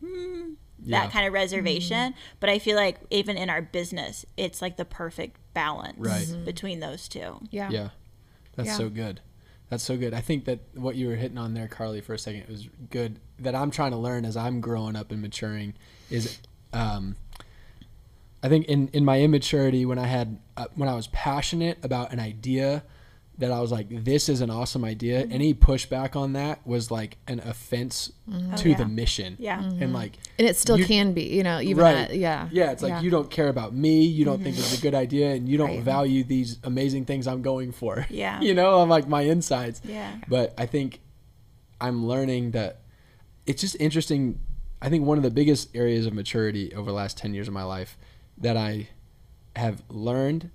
hmm, 0.00 0.54
Yeah. 0.84 1.00
that 1.00 1.12
kind 1.12 1.26
of 1.26 1.32
reservation. 1.32 2.14
But 2.40 2.50
I 2.50 2.58
feel 2.58 2.76
like 2.76 2.98
even 3.10 3.36
in 3.36 3.50
our 3.50 3.62
business, 3.62 4.24
it's 4.36 4.60
like 4.62 4.76
the 4.76 4.84
perfect 4.84 5.38
balance 5.54 5.98
Right. 5.98 6.44
between 6.44 6.80
those 6.80 7.08
two. 7.08 7.40
Yeah. 7.50 7.70
Yeah. 7.70 7.88
That's 8.56 8.68
Yeah. 8.68 8.76
so 8.76 8.88
good. 8.90 9.20
That's 9.70 9.82
so 9.82 9.96
good. 9.96 10.12
I 10.14 10.20
think 10.20 10.44
that 10.44 10.60
what 10.74 10.94
you 10.94 11.08
were 11.08 11.16
hitting 11.16 11.38
on 11.38 11.54
there, 11.54 11.66
Carly, 11.68 12.00
for 12.00 12.12
a 12.14 12.18
second 12.18 12.42
it 12.42 12.48
was 12.50 12.68
good. 12.90 13.18
That 13.38 13.54
I'm 13.54 13.70
trying 13.70 13.90
to 13.92 13.96
learn 13.96 14.24
as 14.24 14.36
I'm 14.36 14.60
growing 14.60 14.94
up 14.94 15.10
and 15.10 15.20
maturing 15.22 15.74
is, 16.10 16.38
um, 16.72 17.16
I 18.42 18.48
think 18.48 18.66
in, 18.66 18.88
in 18.88 19.04
my 19.04 19.20
immaturity 19.22 19.86
when 19.86 19.98
I 19.98 20.06
had 20.06 20.38
uh, 20.56 20.66
when 20.74 20.88
I 20.88 20.94
was 20.94 21.06
passionate 21.08 21.78
about 21.82 22.12
an 22.12 22.20
idea 22.20 22.84
that 23.38 23.50
I 23.50 23.60
was 23.60 23.72
like 23.72 24.04
this 24.04 24.28
is 24.28 24.40
an 24.40 24.50
awesome 24.50 24.84
idea. 24.84 25.22
Mm-hmm. 25.22 25.32
Any 25.32 25.54
pushback 25.54 26.14
on 26.16 26.34
that 26.34 26.64
was 26.66 26.90
like 26.90 27.16
an 27.26 27.40
offense 27.40 28.12
mm-hmm. 28.28 28.52
Oh, 28.52 28.56
to 28.56 28.70
yeah. 28.70 28.76
the 28.76 28.86
mission. 28.86 29.36
Yeah. 29.38 29.62
and 29.62 29.72
mm-hmm. 29.80 29.92
like 29.92 30.12
And 30.38 30.46
it 30.46 30.56
still 30.56 30.78
you- 30.78 30.84
can 30.86 31.12
be, 31.12 31.22
you 31.22 31.42
know, 31.42 31.60
even 31.60 31.82
right. 31.82 31.96
at, 31.96 32.16
yeah. 32.16 32.48
Yeah, 32.52 32.70
it's 32.70 32.82
like 32.82 33.02
you 33.02 33.10
don't 33.10 33.30
care 33.30 33.48
about 33.48 33.74
me. 33.74 34.04
You 34.04 34.24
don't 34.24 34.42
think 34.42 34.56
it's 34.56 34.72
a 34.72 34.76
mm-hmm. 34.76 34.82
good 34.82 34.94
idea, 34.94 35.32
and 35.32 35.48
you 35.48 35.58
don't 35.58 35.64
Right. 35.68 35.82
value 35.82 36.24
these 36.24 36.58
amazing 36.62 37.04
things 37.06 37.26
I'm 37.26 37.42
going 37.42 37.72
for. 37.72 38.06
Yeah. 38.14 38.40
you 38.40 38.54
know, 38.54 38.80
I'm 38.80 38.88
like 38.88 39.08
my 39.08 39.22
insides. 39.22 39.80
Yeah. 39.84 40.14
But 40.28 40.54
I 40.56 40.66
think 40.66 41.00
I'm 41.80 42.06
learning 42.06 42.52
that 42.52 42.82
it's 43.46 43.60
just 43.60 43.76
interesting. 43.80 44.38
I 44.80 44.88
think 44.88 45.04
one 45.04 45.16
of 45.16 45.24
the 45.24 45.30
biggest 45.30 45.74
areas 45.74 46.06
of 46.06 46.12
maturity 46.12 46.72
over 46.74 46.90
the 46.90 46.96
last 46.96 47.18
10 47.18 47.34
years 47.34 47.48
of 47.48 47.54
my 47.54 47.64
life 47.64 47.96
that 48.38 48.56
I 48.56 48.88
have 49.56 49.82
learned, 49.88 50.50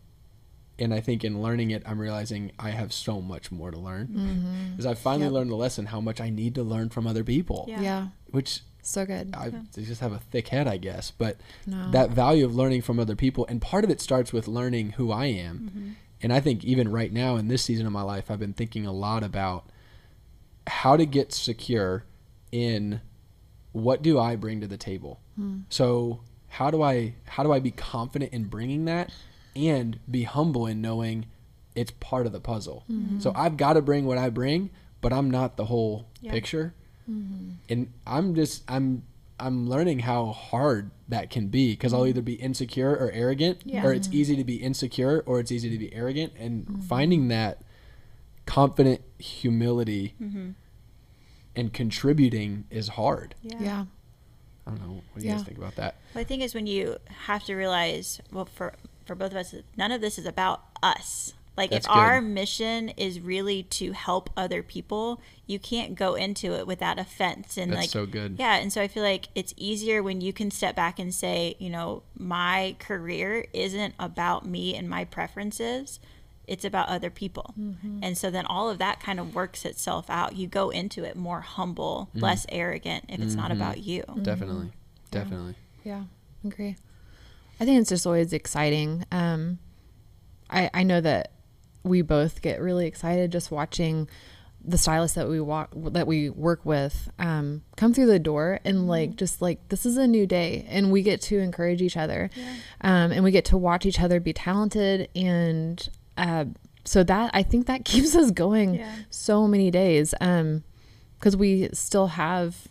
and 0.79 0.93
I 0.93 0.99
think 1.01 1.23
in 1.23 1.41
learning 1.41 1.71
it, 1.71 1.83
I'm 1.85 1.99
realizing 1.99 2.51
I 2.59 2.69
have 2.71 2.91
so 2.93 3.21
much 3.21 3.51
more 3.51 3.71
to 3.71 3.77
learn. 3.79 4.07
Mm-hmm. 4.07 4.71
Because 4.71 4.85
I 4.85 4.93
finally 4.93 5.25
Yep. 5.25 5.33
learned 5.33 5.51
the 5.51 5.55
lesson 5.55 5.85
how 5.87 6.01
much 6.01 6.19
I 6.21 6.29
need 6.29 6.55
to 6.55 6.63
learn 6.63 6.89
from 6.89 7.05
other 7.07 7.23
people, 7.23 7.65
Yeah. 7.67 7.81
Yeah. 7.81 8.07
which 8.31 8.61
So 8.81 9.05
good. 9.05 9.35
I 9.35 9.49
they 9.73 9.83
just 9.83 10.01
have 10.01 10.13
a 10.13 10.19
thick 10.19 10.47
head, 10.47 10.67
I 10.67 10.77
guess. 10.77 11.11
But 11.11 11.37
No. 11.67 11.91
that 11.91 12.11
value 12.11 12.45
of 12.45 12.55
learning 12.55 12.81
from 12.81 12.99
other 12.99 13.15
people, 13.15 13.45
and 13.47 13.61
part 13.61 13.83
of 13.83 13.89
it 13.89 14.01
starts 14.01 14.31
with 14.33 14.47
learning 14.47 14.91
who 14.91 15.11
I 15.11 15.25
am. 15.27 15.59
Mm-hmm. 15.59 15.89
And 16.21 16.33
I 16.33 16.39
think 16.39 16.63
even 16.65 16.89
right 16.91 17.11
now 17.13 17.35
in 17.35 17.47
this 17.49 17.61
season 17.63 17.85
of 17.85 17.91
my 17.93 18.01
life, 18.01 18.29
I've 18.31 18.39
been 18.39 18.53
thinking 18.53 18.85
a 18.85 18.91
lot 18.91 19.23
about 19.23 19.69
how 20.67 20.97
to 20.97 21.05
get 21.05 21.33
secure 21.33 22.03
in 22.51 23.01
what 23.71 24.01
do 24.01 24.19
I 24.19 24.35
bring 24.35 24.59
to 24.61 24.67
the 24.67 24.77
table. 24.77 25.19
Hmm. 25.35 25.59
So 25.69 26.21
how 26.47 26.71
do 26.71 26.81
I 26.81 27.13
how 27.25 27.43
do 27.43 27.51
I 27.51 27.59
be 27.59 27.71
confident 27.71 28.33
in 28.33 28.45
bringing 28.45 28.85
that, 28.85 29.11
and 29.55 29.99
be 30.09 30.23
humble 30.23 30.65
in 30.67 30.81
knowing 30.81 31.25
it's 31.75 31.91
part 31.99 32.25
of 32.25 32.31
the 32.31 32.39
puzzle. 32.39 32.83
Mm-hmm. 32.91 33.19
So 33.19 33.31
I've 33.35 33.57
got 33.57 33.73
to 33.73 33.81
bring 33.81 34.05
what 34.05 34.17
I 34.17 34.29
bring, 34.29 34.69
but 35.01 35.13
I'm 35.13 35.29
not 35.31 35.57
the 35.57 35.65
whole 35.65 36.07
Yeah. 36.21 36.31
picture. 36.31 36.73
Mm-hmm. 37.09 37.51
And 37.69 37.91
i'm 38.05 38.35
just 38.35 38.63
i'm 38.67 39.01
i'm 39.39 39.67
learning 39.67 39.99
how 39.99 40.27
hard 40.27 40.91
that 41.07 41.31
can 41.31 41.47
be 41.47 41.71
because 41.71 41.91
i'll 41.91 42.01
mm-hmm. 42.01 42.09
either 42.09 42.21
be 42.21 42.33
insecure 42.33 42.91
or 42.91 43.09
arrogant 43.11 43.61
Yeah. 43.65 43.83
or 43.83 43.93
it's 43.93 44.09
easy 44.11 44.35
to 44.35 44.43
be 44.43 44.57
insecure 44.57 45.23
or 45.25 45.39
it's 45.39 45.51
easy 45.51 45.71
to 45.71 45.77
be 45.79 45.91
arrogant. 45.93 46.33
And 46.37 46.83
finding 46.87 47.29
that 47.29 47.63
confident 48.45 49.01
humility 49.17 50.13
and 51.55 51.73
contributing 51.73 52.65
is 52.69 52.89
hard. 52.89 53.35
Yeah. 53.43 53.85
i 54.67 54.69
don't 54.69 54.81
know. 54.81 55.01
What 55.13 55.19
do 55.19 55.23
you 55.23 55.29
Yeah. 55.31 55.37
guys 55.37 55.45
think 55.45 55.57
about 55.57 55.75
that? 55.77 55.95
Well, 56.13 56.21
I 56.21 56.25
think 56.25 56.43
is 56.43 56.53
when 56.53 56.67
you 56.67 56.97
have 57.25 57.43
to 57.45 57.55
realize, 57.55 58.21
well, 58.31 58.45
for 58.45 58.73
for 59.09 59.15
both 59.15 59.31
of 59.31 59.37
us, 59.37 59.53
none 59.75 59.91
of 59.91 59.99
this 60.01 60.17
is 60.17 60.25
about 60.25 60.63
us. 60.81 61.33
Like 61.57 61.71
That's 61.71 61.87
if 61.87 61.91
our 61.91 62.21
mission 62.21 62.87
is 62.89 63.19
really 63.19 63.63
to 63.63 63.91
help 63.91 64.29
other 64.37 64.63
people, 64.63 65.19
you 65.45 65.59
can't 65.59 65.95
go 65.95 66.13
into 66.15 66.53
it 66.53 66.65
with 66.65 66.79
that 66.79 66.97
offense 66.97 67.57
and 67.57 67.71
That's 67.73 67.81
like 67.81 67.89
so 67.89 68.05
good. 68.05 68.37
Yeah, 68.39 68.55
and 68.55 68.71
so 68.71 68.81
I 68.81 68.87
feel 68.87 69.03
like 69.03 69.27
it's 69.35 69.53
easier 69.57 70.01
when 70.01 70.21
you 70.21 70.31
can 70.31 70.51
step 70.51 70.73
back 70.75 70.99
and 70.99 71.13
say, 71.13 71.55
you 71.59 71.69
know, 71.69 72.03
my 72.17 72.77
career 72.79 73.45
isn't 73.51 73.93
about 73.99 74.45
me 74.45 74.73
and 74.75 74.87
my 74.89 75.03
preferences. 75.03 75.99
It's 76.47 76.63
about 76.63 76.87
other 76.87 77.09
people. 77.09 77.53
Mm-hmm. 77.59 77.99
And 78.03 78.17
so 78.17 78.31
then 78.31 78.45
all 78.45 78.69
of 78.69 78.77
that 78.77 79.01
kind 79.01 79.19
of 79.19 79.35
works 79.35 79.65
itself 79.65 80.09
out. 80.09 80.35
You 80.37 80.47
go 80.47 80.69
into 80.69 81.03
it 81.03 81.15
more 81.17 81.41
humble, 81.41 82.09
Mm. 82.15 82.21
less 82.21 82.45
arrogant 82.49 83.03
if 83.09 83.19
it's 83.19 83.35
not 83.35 83.51
Mm-hmm. 83.51 83.61
about 83.61 83.79
you. 83.83 84.03
definitely 84.21 84.71
definitely 85.11 85.55
Yeah. 85.83 86.03
Agree. 86.45 86.77
I 87.59 87.65
think 87.65 87.79
it's 87.81 87.89
just 87.89 88.05
always 88.07 88.33
exciting. 88.33 89.05
Um, 89.11 89.59
I, 90.49 90.69
I 90.73 90.83
know 90.83 91.01
that 91.01 91.31
we 91.83 92.01
both 92.01 92.41
get 92.41 92.61
really 92.61 92.87
excited 92.87 93.31
just 93.31 93.51
watching 93.51 94.07
the 94.63 94.77
stylists 94.77 95.15
that 95.15 95.29
we 95.29 95.39
walk 95.39 95.69
that 95.73 96.05
we 96.05 96.29
work 96.29 96.65
with 96.65 97.09
um, 97.17 97.61
come 97.77 97.93
through 97.93 98.07
the 98.07 98.19
door 98.19 98.59
and 98.65 98.87
like 98.89 99.15
just 99.15 99.41
like 99.41 99.65
this 99.69 99.85
is 99.85 99.95
a 99.95 100.05
new 100.05 100.27
day 100.27 100.65
and 100.69 100.91
we 100.91 101.01
get 101.01 101.21
to 101.21 101.39
encourage 101.39 101.81
each 101.81 101.95
other 101.95 102.29
um, 102.81 103.13
and 103.13 103.23
we 103.23 103.31
get 103.31 103.45
to 103.45 103.57
watch 103.57 103.85
each 103.85 104.01
other 104.01 104.19
be 104.19 104.33
talented 104.33 105.07
and 105.15 105.87
uh, 106.17 106.43
so 106.83 107.03
that 107.05 107.31
I 107.33 107.41
think 107.41 107.67
that 107.67 107.85
keeps 107.85 108.13
us 108.15 108.31
going 108.31 108.75
Yeah. 108.75 108.93
so 109.09 109.47
many 109.47 109.71
days 109.71 110.13
because 110.19 111.37
we 111.37 111.69
still 111.71 112.07
have 112.07 112.67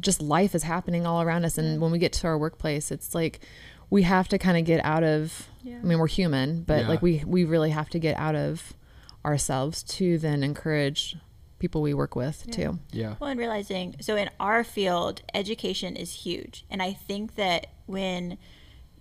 just 0.00 0.20
life 0.20 0.56
is 0.56 0.64
happening 0.64 1.06
all 1.06 1.22
around 1.22 1.44
us 1.44 1.56
and 1.56 1.80
when 1.80 1.92
we 1.92 1.98
get 2.00 2.12
to 2.14 2.26
our 2.26 2.36
workplace 2.36 2.90
it's 2.90 3.14
like 3.14 3.38
we 3.90 4.02
have 4.04 4.28
to 4.28 4.38
kind 4.38 4.56
of 4.56 4.64
get 4.64 4.82
out 4.84 5.02
of 5.02 5.48
Yeah. 5.62 5.78
i 5.82 5.84
mean 5.84 5.98
we're 5.98 6.06
human 6.06 6.62
but 6.62 6.82
Yeah. 6.82 6.88
like 6.88 7.02
we 7.02 7.22
we 7.26 7.44
really 7.44 7.70
have 7.70 7.88
to 7.90 7.98
get 7.98 8.16
out 8.16 8.34
of 8.36 8.72
ourselves 9.24 9.82
to 9.82 10.16
then 10.18 10.42
encourage 10.42 11.16
people 11.58 11.82
we 11.82 11.92
work 11.92 12.16
with 12.16 12.44
Yeah. 12.46 12.54
too 12.54 12.78
yeah 12.92 13.14
Well, 13.20 13.28
and 13.30 13.38
realizing 13.38 13.96
so 14.00 14.16
in 14.16 14.30
our 14.40 14.64
field, 14.64 15.20
education 15.34 15.94
is 15.96 16.24
huge. 16.24 16.64
And 16.70 16.80
I 16.82 16.94
think 16.94 17.34
that 17.34 17.66
when 17.86 18.38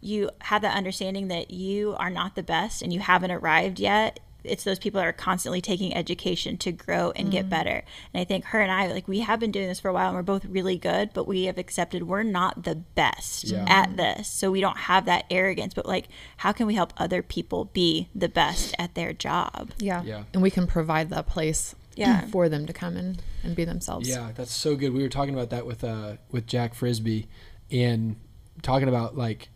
you 0.02 0.30
have 0.42 0.62
that 0.64 0.76
understanding 0.76 1.30
that 1.30 1.52
you 1.52 1.96
are 1.98 2.10
not 2.10 2.36
the 2.36 2.44
best 2.44 2.82
and 2.82 2.92
you 2.92 3.00
haven't 3.00 3.32
arrived 3.32 3.80
yet, 3.80 4.20
it's 4.44 4.64
those 4.64 4.80
people 4.80 5.00
that 5.00 5.08
are 5.08 5.14
constantly 5.14 5.62
taking 5.62 5.94
education 5.94 6.58
to 6.58 6.72
grow 6.72 7.12
and 7.12 7.32
get 7.32 7.50
better. 7.50 7.84
And 8.14 8.22
I 8.22 8.24
think 8.24 8.46
her 8.46 8.60
and 8.62 8.72
I, 8.72 8.88
like, 8.88 9.08
we 9.08 9.20
have 9.20 9.40
been 9.40 9.52
doing 9.52 9.68
this 9.68 9.80
for 9.80 9.90
a 9.90 9.94
while 9.94 10.08
and 10.08 10.16
we're 10.16 10.22
both 10.24 10.46
really 10.46 10.78
good, 10.78 11.12
but 11.14 11.28
we 11.28 11.44
have 11.46 11.58
accepted 11.58 12.04
we're 12.04 12.24
not 12.24 12.64
the 12.64 12.76
best 12.76 13.46
Yeah. 13.46 13.66
at 13.68 13.98
this. 13.98 14.28
So 14.30 14.50
we 14.52 14.62
don't 14.62 14.78
have 14.78 15.06
that 15.06 15.26
arrogance, 15.30 15.74
but 15.74 15.86
like, 15.86 16.08
how 16.38 16.52
can 16.52 16.68
we 16.68 16.76
help 16.76 16.94
other 16.98 17.22
people 17.22 17.66
be 17.66 18.10
the 18.16 18.30
best 18.30 18.74
at 18.80 18.96
their 18.96 19.12
job? 19.14 19.72
Yeah. 19.80 20.04
Yeah. 20.04 20.24
And 20.34 20.42
we 20.42 20.50
can 20.52 20.68
provide 20.68 21.10
that 21.10 21.28
place 21.28 21.76
Yeah. 21.96 22.26
for 22.28 22.48
them 22.48 22.66
to 22.66 22.72
come 22.74 22.96
in 22.96 23.18
and 23.44 23.56
be 23.56 23.66
themselves. 23.66 24.08
Yeah, 24.08 24.32
that's 24.34 24.54
so 24.54 24.76
good. 24.76 24.94
We 24.94 25.04
were 25.04 25.10
talking 25.10 25.34
about 25.34 25.50
that 25.50 25.66
with 25.66 25.84
uh 25.84 26.16
with 26.32 26.48
Jack 26.48 26.74
Frisbee 26.74 27.28
and 27.72 28.16
talking 28.62 28.88
about 28.88 29.18
like 29.18 29.50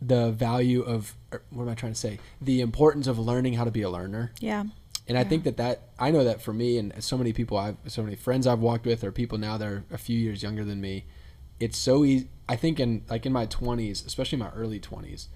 the 0.00 0.30
value 0.30 0.82
of 0.82 1.14
er, 1.32 1.42
what 1.50 1.64
am 1.64 1.68
I 1.68 1.74
trying 1.74 1.92
to 1.92 1.98
say? 1.98 2.18
The 2.40 2.60
importance 2.60 3.06
of 3.06 3.18
learning 3.18 3.54
how 3.54 3.64
to 3.64 3.70
be 3.70 3.82
a 3.82 3.90
learner. 3.90 4.32
Yeah. 4.40 4.64
And 5.08 5.16
I 5.16 5.24
think 5.24 5.44
that 5.44 5.56
that 5.58 5.82
I 5.98 6.10
know 6.10 6.24
that 6.24 6.42
for 6.42 6.52
me 6.52 6.78
and 6.78 6.92
so 7.02 7.16
many 7.16 7.32
people 7.32 7.56
I've 7.56 7.76
so 7.86 8.02
many 8.02 8.16
friends 8.16 8.46
I've 8.46 8.58
walked 8.58 8.86
with 8.86 9.04
or 9.04 9.12
people 9.12 9.38
now 9.38 9.56
that 9.56 9.68
are 9.68 9.84
a 9.90 9.98
few 9.98 10.18
years 10.18 10.42
younger 10.42 10.64
than 10.64 10.80
me, 10.80 11.04
it's 11.60 11.78
so 11.78 12.04
easy. 12.04 12.28
I 12.48 12.56
think 12.56 12.80
in 12.80 13.04
like 13.08 13.24
in 13.24 13.32
my 13.32 13.46
20s, 13.46 14.04
especially 14.04 14.38
my 14.38 14.50
early 14.50 14.80
20s, 14.80 15.26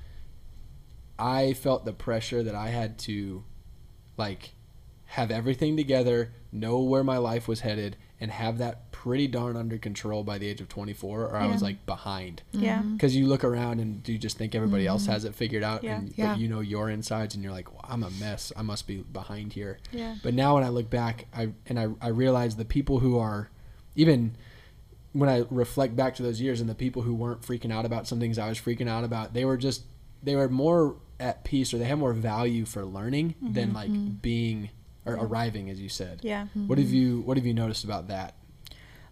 I 1.19 1.53
felt 1.53 1.85
the 1.85 1.93
pressure 1.93 2.43
that 2.43 2.55
I 2.55 2.69
had 2.69 2.99
to 3.01 3.45
like 4.17 4.55
have 5.07 5.31
everything 5.31 5.77
together, 5.77 6.33
know 6.53 6.81
where 6.81 7.05
my 7.05 7.19
life 7.19 7.47
was 7.47 7.61
headed 7.61 7.97
and 8.21 8.31
have 8.31 8.59
that 8.59 8.90
pretty 9.01 9.27
darn 9.27 9.57
under 9.57 9.79
control 9.79 10.23
by 10.23 10.37
the 10.37 10.47
age 10.47 10.61
of 10.61 10.69
24 10.69 11.25
or 11.25 11.35
I 11.35 11.47
was 11.47 11.63
like 11.63 11.87
behind. 11.87 12.43
Yeah. 12.53 12.83
because 12.83 13.17
you 13.17 13.27
look 13.27 13.45
around 13.45 13.81
and 13.81 14.07
you 14.07 14.19
just 14.19 14.37
think 14.37 14.55
everybody 14.55 14.87
else 14.87 15.05
mm-hmm. 15.05 15.13
has 15.13 15.25
it 15.25 15.35
figured 15.35 15.63
out 15.63 15.83
Yeah. 15.83 15.97
and 15.97 16.13
Yeah. 16.19 16.33
but 16.35 16.39
you 16.39 16.49
know 16.49 16.61
your 16.61 16.91
insides 16.91 17.35
and 17.35 17.43
you're 17.43 17.53
like 17.53 17.73
well, 17.73 17.83
i'm 17.89 18.03
a 18.03 18.11
mess. 18.11 18.53
I 18.55 18.61
must 18.61 18.87
be 18.87 18.99
behind 18.99 19.55
here. 19.55 19.79
Yeah. 19.91 20.17
but 20.23 20.35
now 20.35 20.57
when 20.57 20.65
i 20.65 20.69
look 20.69 20.91
back 20.91 21.25
i 21.35 21.49
and 21.67 21.81
i, 21.81 21.87
I 22.03 22.09
realize 22.09 22.57
the 22.57 22.67
people 22.67 22.99
who 22.99 23.19
are 23.19 23.49
even 23.97 24.37
when 25.15 25.31
i 25.31 25.47
reflect 25.49 25.97
back 25.97 26.15
to 26.17 26.23
those 26.23 26.39
years 26.39 26.61
and 26.61 26.69
the 26.69 26.75
people 26.75 27.01
who 27.01 27.15
weren't 27.15 27.41
freaking 27.41 27.73
out 27.73 27.87
about 27.87 28.07
some 28.07 28.21
things 28.21 28.39
i 28.39 28.51
was 28.51 28.61
freaking 28.61 28.87
out 28.89 29.03
about 29.03 29.33
they 29.33 29.47
were 29.47 29.57
just 29.57 29.85
they 30.23 30.37
were 30.37 30.51
more 30.51 30.97
at 31.19 31.43
peace 31.43 31.73
or 31.73 31.79
they 31.79 31.87
had 31.87 31.99
more 31.99 32.13
value 32.13 32.67
for 32.67 32.85
learning 32.85 33.35
than 33.41 33.69
mm-hmm. 33.69 33.77
like 33.77 33.91
mm-hmm. 33.91 34.11
being 34.21 34.69
or 35.07 35.15
arriving 35.15 35.71
as 35.71 35.81
you 35.81 35.89
said. 35.89 36.21
Yeah. 36.23 36.49
what 36.67 36.77
have 36.77 36.91
you 36.91 37.23
what 37.23 37.39
have 37.39 37.47
you 37.47 37.55
noticed 37.55 37.85
about 37.85 38.09
that 38.09 38.35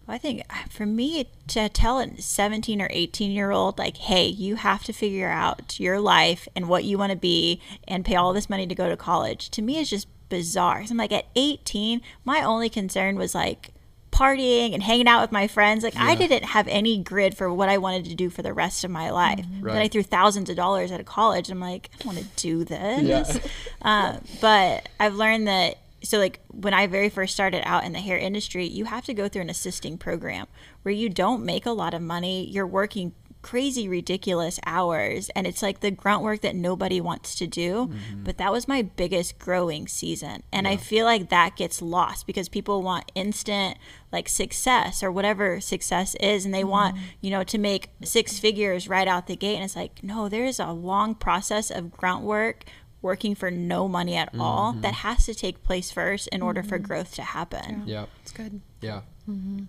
I 0.09 0.17
think 0.17 0.41
uh, 0.49 0.53
for 0.69 0.85
me 0.85 1.27
to 1.47 1.69
tell 1.69 1.99
a 1.99 2.21
17 2.21 2.81
or 2.81 2.87
18 2.91 3.31
year 3.31 3.51
old, 3.51 3.77
like, 3.77 3.97
hey, 3.97 4.25
you 4.27 4.55
have 4.55 4.83
to 4.85 4.93
figure 4.93 5.29
out 5.29 5.79
your 5.79 5.99
life 5.99 6.47
and 6.55 6.67
what 6.69 6.83
you 6.83 6.97
want 6.97 7.11
to 7.11 7.17
be 7.17 7.61
and 7.87 8.03
pay 8.05 8.15
all 8.15 8.33
this 8.33 8.49
money 8.49 8.67
to 8.67 8.75
go 8.75 8.89
to 8.89 8.97
college, 8.97 9.49
to 9.51 9.61
me 9.61 9.77
is 9.77 9.89
just 9.89 10.07
bizarre. 10.29 10.81
'Cause 10.81 10.91
I'm 10.91 10.97
like, 10.97 11.11
at 11.11 11.25
18, 11.35 12.01
my 12.25 12.41
only 12.43 12.69
concern 12.69 13.15
was 13.17 13.33
like 13.33 13.69
partying 14.11 14.73
and 14.73 14.83
hanging 14.83 15.07
out 15.07 15.21
with 15.21 15.31
my 15.31 15.47
friends. 15.47 15.83
Like, 15.83 15.95
I 15.95 16.15
didn't 16.15 16.43
have 16.45 16.67
any 16.67 16.97
grid 16.97 17.37
for 17.37 17.53
what 17.53 17.69
I 17.69 17.77
wanted 17.77 18.05
to 18.05 18.15
do 18.15 18.29
for 18.29 18.41
the 18.41 18.53
rest 18.53 18.83
of 18.83 18.91
my 18.91 19.11
life. 19.11 19.45
Then 19.75 19.81
I 19.83 19.87
threw 19.87 20.03
thousands 20.03 20.49
of 20.49 20.55
dollars 20.55 20.91
at 20.91 20.99
a 20.99 21.03
college. 21.03 21.49
I'm 21.49 21.59
like, 21.59 21.89
I 21.93 22.03
don't 22.03 22.15
want 22.15 22.19
to 22.19 22.41
do 22.41 22.63
this. 22.63 23.03
Yeah. 23.03 23.39
Uh, 23.81 24.17
but 24.41 24.89
I've 24.99 25.15
learned 25.15 25.47
that 25.47 25.77
so 26.03 26.17
like 26.17 26.39
when 26.49 26.73
I 26.73 26.87
very 26.87 27.09
first 27.09 27.33
started 27.33 27.61
out 27.67 27.83
in 27.83 27.93
the 27.93 27.99
hair 27.99 28.17
industry, 28.17 28.65
you 28.65 28.85
have 28.85 29.05
to 29.05 29.13
go 29.13 29.27
through 29.27 29.43
an 29.43 29.49
assisting 29.49 29.97
program 29.97 30.47
where 30.83 30.93
you 30.93 31.09
don't 31.09 31.43
make 31.43 31.65
a 31.65 31.71
lot 31.71 31.93
of 31.93 32.01
money. 32.01 32.45
You're 32.45 32.67
working 32.67 33.13
crazy 33.41 33.87
ridiculous 33.87 34.59
hours 34.65 35.29
and 35.29 35.47
it's 35.47 35.61
like 35.61 35.79
the 35.79 35.91
grunt 35.91 36.21
work 36.21 36.41
that 36.41 36.55
nobody 36.55 36.99
wants 36.99 37.35
to 37.35 37.47
do. 37.47 37.87
Mm-hmm. 37.87 38.23
But 38.23 38.37
that 38.37 38.51
was 38.51 38.67
my 38.67 38.81
biggest 38.81 39.39
growing 39.39 39.87
season. 39.87 40.43
And 40.51 40.67
i 40.67 40.75
feel 40.75 41.05
like 41.05 41.29
that 41.29 41.55
gets 41.55 41.81
lost 41.81 42.27
because 42.27 42.49
people 42.49 42.81
want 42.81 43.11
instant 43.15 43.77
like 44.11 44.27
success 44.27 45.01
or 45.01 45.11
whatever 45.11 45.61
success 45.61 46.15
is 46.15 46.43
and 46.43 46.53
they 46.53 46.61
mm-hmm. 46.61 46.69
want 46.69 46.97
you 47.21 47.29
know 47.29 47.43
to 47.43 47.57
make 47.57 47.89
six 48.03 48.39
figures 48.39 48.89
right 48.89 49.07
out 49.07 49.27
the 49.27 49.35
gate. 49.35 49.55
And 49.55 49.63
it's 49.63 49.75
like 49.75 50.03
no 50.03 50.27
there's 50.27 50.59
a 50.59 50.71
long 50.71 51.15
process 51.15 51.71
of 51.71 51.91
grunt 51.91 52.23
work 52.23 52.65
working 53.01 53.33
for 53.35 53.49
no 53.49 53.87
money 53.87 54.15
at 54.15 54.29
all 54.37 54.73
that 54.73 54.93
has 54.95 55.25
to 55.25 55.33
take 55.33 55.63
place 55.63 55.89
first 55.91 56.27
in 56.29 56.41
order 56.41 56.61
for 56.61 56.77
growth 56.77 57.15
to 57.15 57.21
happen. 57.23 57.83
Yeah. 57.85 58.05
It's 58.21 58.31
good. 58.31 58.61
yeah. 58.81 59.01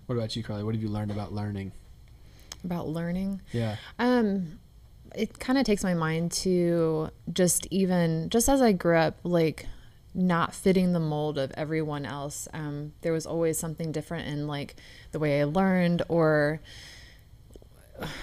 What 0.07 0.15
about 0.15 0.35
you 0.35 0.43
carly? 0.43 0.63
What 0.63 0.73
have 0.73 0.81
you 0.81 0.89
learned 0.89 1.11
about 1.11 1.31
learning? 1.33 1.71
About 2.63 2.87
learning. 2.87 3.41
yeah. 3.51 3.75
Um, 3.99 4.59
it 5.13 5.39
kind 5.39 5.57
of 5.59 5.65
takes 5.65 5.83
my 5.83 5.93
mind 5.93 6.31
to 6.31 7.09
just 7.31 7.67
even 7.69 8.29
just 8.29 8.47
as 8.49 8.61
I 8.61 8.71
grew 8.71 8.97
up, 8.97 9.17
like 9.23 9.67
not 10.13 10.53
fitting 10.53 10.93
the 10.93 10.99
mold 10.99 11.37
of 11.37 11.51
everyone 11.55 12.05
else. 12.05 12.47
Um, 12.53 12.93
there 13.01 13.13
was 13.13 13.25
always 13.25 13.57
something 13.57 13.91
different 13.91 14.27
in 14.27 14.47
like 14.47 14.75
the 15.11 15.19
way 15.19 15.41
I 15.41 15.43
learned 15.45 16.01
or 16.07 16.61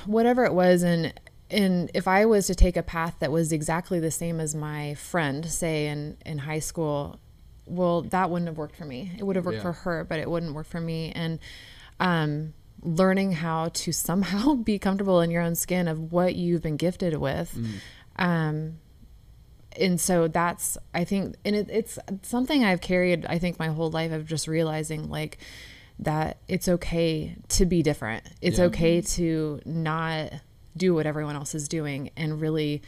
whatever 0.07 0.45
it 0.45 0.55
was, 0.55 0.83
and 0.83 1.13
and 1.51 1.91
if 1.95 2.07
I 2.09 2.27
was 2.27 2.47
to 2.49 2.55
take 2.55 2.77
a 2.77 2.83
path 2.83 3.17
that 3.21 3.31
was 3.33 3.53
exactly 3.53 4.01
the 4.01 4.11
same 4.11 4.39
as 4.41 4.55
my 4.55 4.95
friend, 4.95 5.45
say 5.47 5.87
in 5.89 6.17
in 6.27 6.39
high 6.39 6.59
school, 6.61 7.19
well, 7.67 8.03
that 8.03 8.31
wouldn't 8.31 8.49
have 8.49 8.59
worked 8.59 8.77
for 8.77 8.85
me. 8.85 9.13
It 9.19 9.25
would 9.25 9.37
have 9.37 9.45
worked 9.47 9.57
Yeah. 9.59 9.63
for 9.63 9.73
her, 9.73 10.05
but 10.05 10.19
it 10.19 10.31
wouldn't 10.31 10.55
work 10.55 10.67
for 10.67 10.81
me. 10.81 11.13
And 11.15 11.39
um, 12.01 12.55
learning 12.83 13.33
how 13.33 13.69
to 13.75 13.93
somehow 13.93 14.55
be 14.71 14.79
comfortable 14.79 15.21
in 15.21 15.31
your 15.31 15.43
own 15.43 15.55
skin 15.55 15.89
of 15.89 16.13
what 16.13 16.35
you've 16.35 16.63
been 16.63 16.77
gifted 16.77 17.17
with. 17.17 17.57
Um, 18.17 18.79
and 19.77 20.01
so 20.01 20.29
that's 20.29 20.77
I 20.95 21.05
think, 21.05 21.37
and 21.45 21.55
it, 21.55 21.69
it's 21.71 21.99
something 22.23 22.65
I've 22.65 22.81
carried. 22.81 23.27
I 23.27 23.39
think 23.39 23.59
my 23.59 23.69
whole 23.69 23.91
life 23.91 24.13
of 24.13 24.27
just 24.27 24.49
realizing 24.49 25.09
like 25.09 25.39
that 26.01 26.39
it's 26.49 26.69
okay 26.69 27.37
to 27.49 27.67
be 27.67 27.83
different. 27.83 28.25
It's 28.41 28.59
Yeah. 28.59 28.65
okay 28.67 29.01
to 29.03 29.61
not 29.65 30.33
do 30.79 30.95
what 30.95 31.07
everyone 31.07 31.35
else 31.37 31.55
is 31.55 31.69
doing 31.69 32.11
and 32.17 32.41
really 32.41 32.81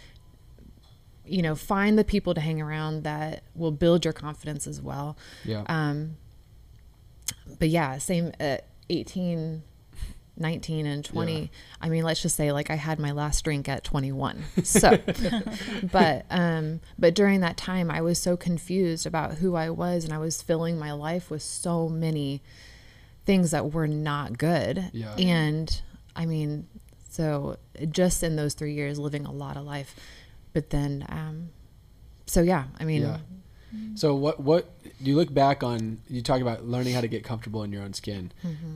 you 1.26 1.42
know 1.42 1.54
find 1.54 1.98
the 1.98 2.04
people 2.04 2.34
to 2.34 2.40
hang 2.40 2.60
around 2.60 3.02
that 3.04 3.42
will 3.54 3.70
build 3.70 4.04
your 4.04 4.12
confidence 4.14 4.66
as 4.66 4.80
well. 4.80 5.16
Yeah. 5.44 5.64
Um 5.68 6.16
but 7.58 7.68
yeah 7.68 7.98
same 7.98 8.32
at 8.40 8.66
18 8.88 9.62
19 10.36 10.86
and 10.86 11.04
20 11.04 11.32
Yeah. 11.42 11.46
i 11.82 11.88
mean 11.88 12.02
let's 12.02 12.22
just 12.22 12.34
say 12.36 12.50
like 12.50 12.70
i 12.70 12.74
had 12.76 12.98
my 12.98 13.10
last 13.12 13.44
drink 13.44 13.68
at 13.68 13.84
21 13.84 14.42
so 14.64 14.98
but 15.92 16.24
um 16.30 16.80
but 16.98 17.14
during 17.14 17.40
that 17.40 17.56
time 17.56 17.90
i 17.90 18.00
was 18.00 18.18
so 18.18 18.36
confused 18.36 19.06
about 19.06 19.34
who 19.34 19.54
i 19.54 19.68
was 19.68 20.04
and 20.04 20.12
i 20.12 20.18
was 20.18 20.40
filling 20.42 20.78
my 20.78 20.92
life 20.92 21.30
with 21.30 21.42
so 21.42 21.88
many 21.88 22.40
things 23.26 23.50
that 23.50 23.72
were 23.72 23.86
not 23.88 24.38
good. 24.38 24.90
Yeah. 24.92 25.14
and 25.16 25.82
i 26.16 26.24
mean 26.24 26.66
so 27.10 27.56
just 27.90 28.22
in 28.22 28.36
those 28.36 28.54
three 28.54 28.72
years 28.72 28.98
living 28.98 29.26
a 29.26 29.32
lot 29.32 29.56
of 29.56 29.64
life 29.64 29.94
but 30.54 30.70
then 30.70 31.04
um 31.08 31.50
so 32.26 32.40
yeah 32.40 32.64
i 32.78 32.84
mean 32.84 33.02
Yeah. 33.02 33.18
So 33.94 34.16
what 34.16 34.40
what 34.40 34.68
you 34.98 35.14
look 35.14 35.32
back 35.32 35.62
on? 35.62 35.98
You 36.08 36.22
talk 36.22 36.40
about 36.40 36.64
learning 36.66 36.92
how 36.92 37.02
to 37.02 37.06
get 37.06 37.22
comfortable 37.22 37.62
in 37.62 37.70
your 37.70 37.82
own 37.84 37.92
skin, 37.92 38.32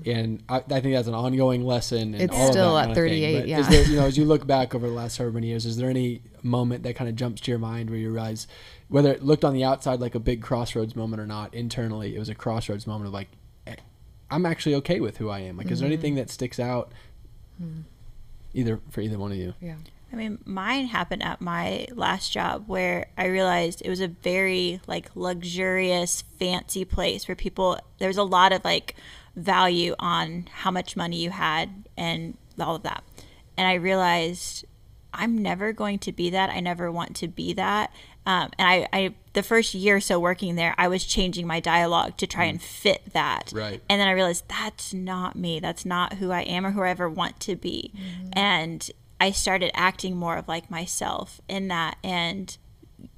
and 0.06 0.40
I, 0.48 0.58
I 0.58 0.78
think 0.80 0.94
that's 0.94 1.08
an 1.08 1.14
ongoing 1.14 1.64
lesson. 1.64 2.14
And 2.14 2.14
Mm-hmm. 2.14 2.22
It's 2.22 2.34
all 2.36 2.52
still 2.52 2.78
at 2.78 2.86
thing. 2.86 2.94
38, 2.94 3.46
yeah. 3.48 3.58
Is 3.58 3.68
there, 3.68 3.84
you 3.90 3.96
know, 3.96 4.06
as 4.06 4.16
you 4.16 4.24
look 4.24 4.46
back 4.46 4.72
over 4.72 4.86
the 4.86 4.92
last 4.94 5.16
however 5.18 5.32
many 5.32 5.48
years, 5.48 5.66
is 5.66 5.78
there 5.78 5.90
any 5.90 6.22
moment 6.44 6.84
that 6.84 6.94
kind 6.94 7.10
of 7.10 7.16
jumps 7.16 7.40
to 7.40 7.50
your 7.50 7.58
mind 7.58 7.90
where 7.90 7.98
you 7.98 8.08
realize, 8.12 8.46
whether 8.86 9.10
it 9.10 9.24
looked 9.24 9.44
on 9.44 9.52
the 9.52 9.64
outside 9.64 9.98
like 9.98 10.14
a 10.14 10.20
big 10.20 10.40
crossroads 10.42 10.94
moment 10.94 11.20
or 11.20 11.26
not, 11.26 11.52
internally 11.52 12.14
it 12.14 12.20
was 12.20 12.28
a 12.28 12.34
crossroads 12.36 12.86
moment 12.86 13.08
of 13.08 13.12
like, 13.12 13.30
eh, 13.66 13.74
I'm 14.30 14.46
actually 14.46 14.76
okay 14.76 15.00
with 15.00 15.16
who 15.16 15.28
I 15.28 15.40
am. 15.40 15.56
Like, 15.56 15.66
is 15.72 15.78
Mm-hmm. 15.78 15.80
there 15.80 15.92
anything 15.92 16.14
that 16.14 16.30
sticks 16.30 16.60
out? 16.60 16.92
Hmm. 17.58 17.80
Either 18.54 18.80
for 18.90 19.00
either 19.00 19.18
one 19.18 19.32
of 19.32 19.36
you. 19.36 19.54
yeah 19.60 19.74
I 20.14 20.16
mean, 20.16 20.38
mine 20.44 20.86
happened 20.86 21.24
at 21.24 21.40
my 21.40 21.88
last 21.90 22.30
job 22.30 22.68
where 22.68 23.06
I 23.18 23.26
realized 23.26 23.82
it 23.84 23.90
was 23.90 24.00
a 24.00 24.06
very 24.06 24.80
like 24.86 25.10
luxurious, 25.16 26.22
fancy 26.38 26.84
place 26.84 27.26
where 27.26 27.34
people 27.34 27.80
there 27.98 28.06
was 28.06 28.16
a 28.16 28.22
lot 28.22 28.52
of 28.52 28.64
like 28.64 28.94
value 29.34 29.96
on 29.98 30.46
how 30.52 30.70
much 30.70 30.96
money 30.96 31.16
you 31.16 31.30
had 31.30 31.88
and 31.96 32.38
all 32.60 32.76
of 32.76 32.84
that. 32.84 33.02
And 33.56 33.66
I 33.66 33.74
realized 33.74 34.64
I'm 35.12 35.36
never 35.36 35.72
going 35.72 35.98
to 36.00 36.12
be 36.12 36.30
that. 36.30 36.48
I 36.48 36.60
never 36.60 36.92
want 36.92 37.16
to 37.16 37.26
be 37.26 37.52
that. 37.54 37.92
Um, 38.26 38.50
and 38.58 38.68
I, 38.68 38.88
I, 38.92 39.14
the 39.34 39.42
first 39.42 39.74
year 39.74 39.96
or 39.96 40.00
so 40.00 40.18
working 40.18 40.54
there, 40.54 40.74
I 40.78 40.88
was 40.88 41.04
changing 41.04 41.46
my 41.46 41.60
dialogue 41.60 42.16
to 42.18 42.26
try 42.26 42.44
and 42.44 42.60
fit 42.62 43.12
that. 43.12 43.52
Right. 43.54 43.82
And 43.88 44.00
then 44.00 44.08
I 44.08 44.12
realized 44.12 44.48
that's 44.48 44.94
not 44.94 45.36
me. 45.36 45.60
That's 45.60 45.84
not 45.84 46.14
who 46.14 46.30
I 46.30 46.40
am 46.40 46.64
or 46.64 46.70
who 46.70 46.82
I 46.82 46.90
ever 46.90 47.08
want 47.08 47.38
to 47.40 47.56
be. 47.56 47.92
And 48.32 48.90
I 49.20 49.30
started 49.30 49.70
acting 49.74 50.16
more 50.16 50.36
of 50.36 50.48
like 50.48 50.70
myself 50.70 51.40
in 51.48 51.68
that 51.68 51.98
and, 52.02 52.56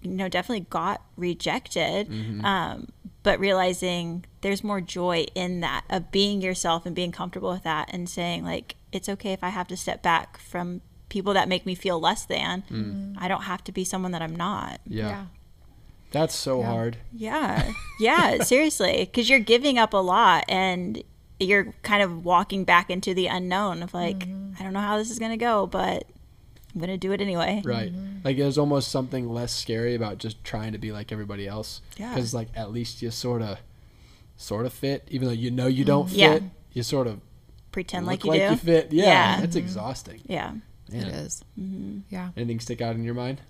you 0.02 0.10
know, 0.10 0.28
definitely 0.28 0.66
got 0.68 1.02
rejected. 1.16 2.08
Um, 2.44 2.88
but 3.22 3.40
realizing 3.40 4.24
there's 4.40 4.62
more 4.62 4.80
joy 4.80 5.26
in 5.34 5.60
that 5.60 5.84
of 5.90 6.12
being 6.12 6.40
yourself 6.40 6.86
and 6.86 6.94
being 6.94 7.12
comfortable 7.12 7.50
with 7.50 7.64
that 7.64 7.88
and 7.92 8.08
saying, 8.08 8.44
like, 8.44 8.76
it's 8.92 9.08
okay 9.08 9.32
if 9.32 9.42
I 9.42 9.48
have 9.48 9.66
to 9.68 9.76
step 9.76 10.02
back 10.02 10.38
from 10.38 10.80
people 11.08 11.32
that 11.34 11.48
make 11.48 11.66
me 11.66 11.74
feel 11.74 12.00
less 12.00 12.24
than. 12.24 12.64
Mm. 12.70 13.12
Mm. 13.12 13.14
I 13.18 13.28
don't 13.28 13.42
have 13.42 13.62
to 13.64 13.72
be 13.72 13.84
someone 13.84 14.12
that 14.12 14.22
I'm 14.22 14.36
not. 14.36 14.80
Yeah. 14.86 15.26
That's 16.12 16.34
so 16.34 16.62
hard. 16.62 16.98
Yeah. 17.12 17.72
Yeah, 18.00 18.38
seriously. 18.42 19.00
Because 19.00 19.28
you're 19.28 19.38
giving 19.38 19.78
up 19.78 19.92
a 19.92 19.98
lot 19.98 20.44
and 20.48 21.02
you're 21.38 21.74
kind 21.82 22.02
of 22.02 22.24
walking 22.24 22.64
back 22.64 22.90
into 22.90 23.12
the 23.12 23.26
unknown 23.26 23.82
of 23.82 23.92
like, 23.92 24.20
Mm-hmm. 24.20 24.46
I 24.58 24.64
don't 24.64 24.72
know 24.72 24.80
how 24.80 24.96
this 24.96 25.10
is 25.10 25.18
going 25.18 25.32
to 25.32 25.36
go, 25.36 25.66
but 25.66 26.06
I'm 26.74 26.80
going 26.80 26.88
to 26.88 26.96
do 26.96 27.12
it 27.12 27.20
anyway. 27.20 27.62
Right. 27.64 27.92
Mm-hmm. 27.92 28.20
Like 28.24 28.38
there's 28.38 28.56
almost 28.56 28.90
something 28.90 29.28
less 29.28 29.52
scary 29.52 29.94
about 29.94 30.18
just 30.18 30.42
trying 30.44 30.72
to 30.72 30.78
be 30.78 30.92
like 30.92 31.12
everybody 31.12 31.46
else. 31.46 31.82
Yeah. 31.98 32.14
Because 32.14 32.32
like 32.32 32.48
at 32.54 32.72
least 32.72 33.02
you 33.02 33.10
sort 33.10 33.42
of, 33.42 33.58
sort 34.36 34.66
of 34.66 34.72
fit, 34.72 35.06
even 35.10 35.28
though 35.28 35.34
you 35.34 35.50
know 35.50 35.66
you 35.66 35.84
don't 35.84 36.06
mm. 36.06 36.10
fit. 36.10 36.42
Yeah. 36.42 36.48
You 36.72 36.82
sort 36.82 37.06
of 37.06 37.20
Pretend 37.72 38.06
look 38.06 38.24
like 38.24 38.40
you 38.40 38.46
do. 38.46 38.52
you 38.52 38.56
fit. 38.56 38.92
Yeah. 38.92 39.04
Yeah. 39.04 39.40
That's 39.40 39.56
exhausting. 39.56 40.22
Yeah. 40.26 40.52
Man. 40.90 41.06
It 41.06 41.14
is. 41.14 41.44
Mm-hmm. 41.60 41.98
Yeah. 42.10 42.30
Anything 42.36 42.60
stick 42.60 42.80
out 42.80 42.94
in 42.94 43.04
your 43.04 43.14
mind? 43.14 43.40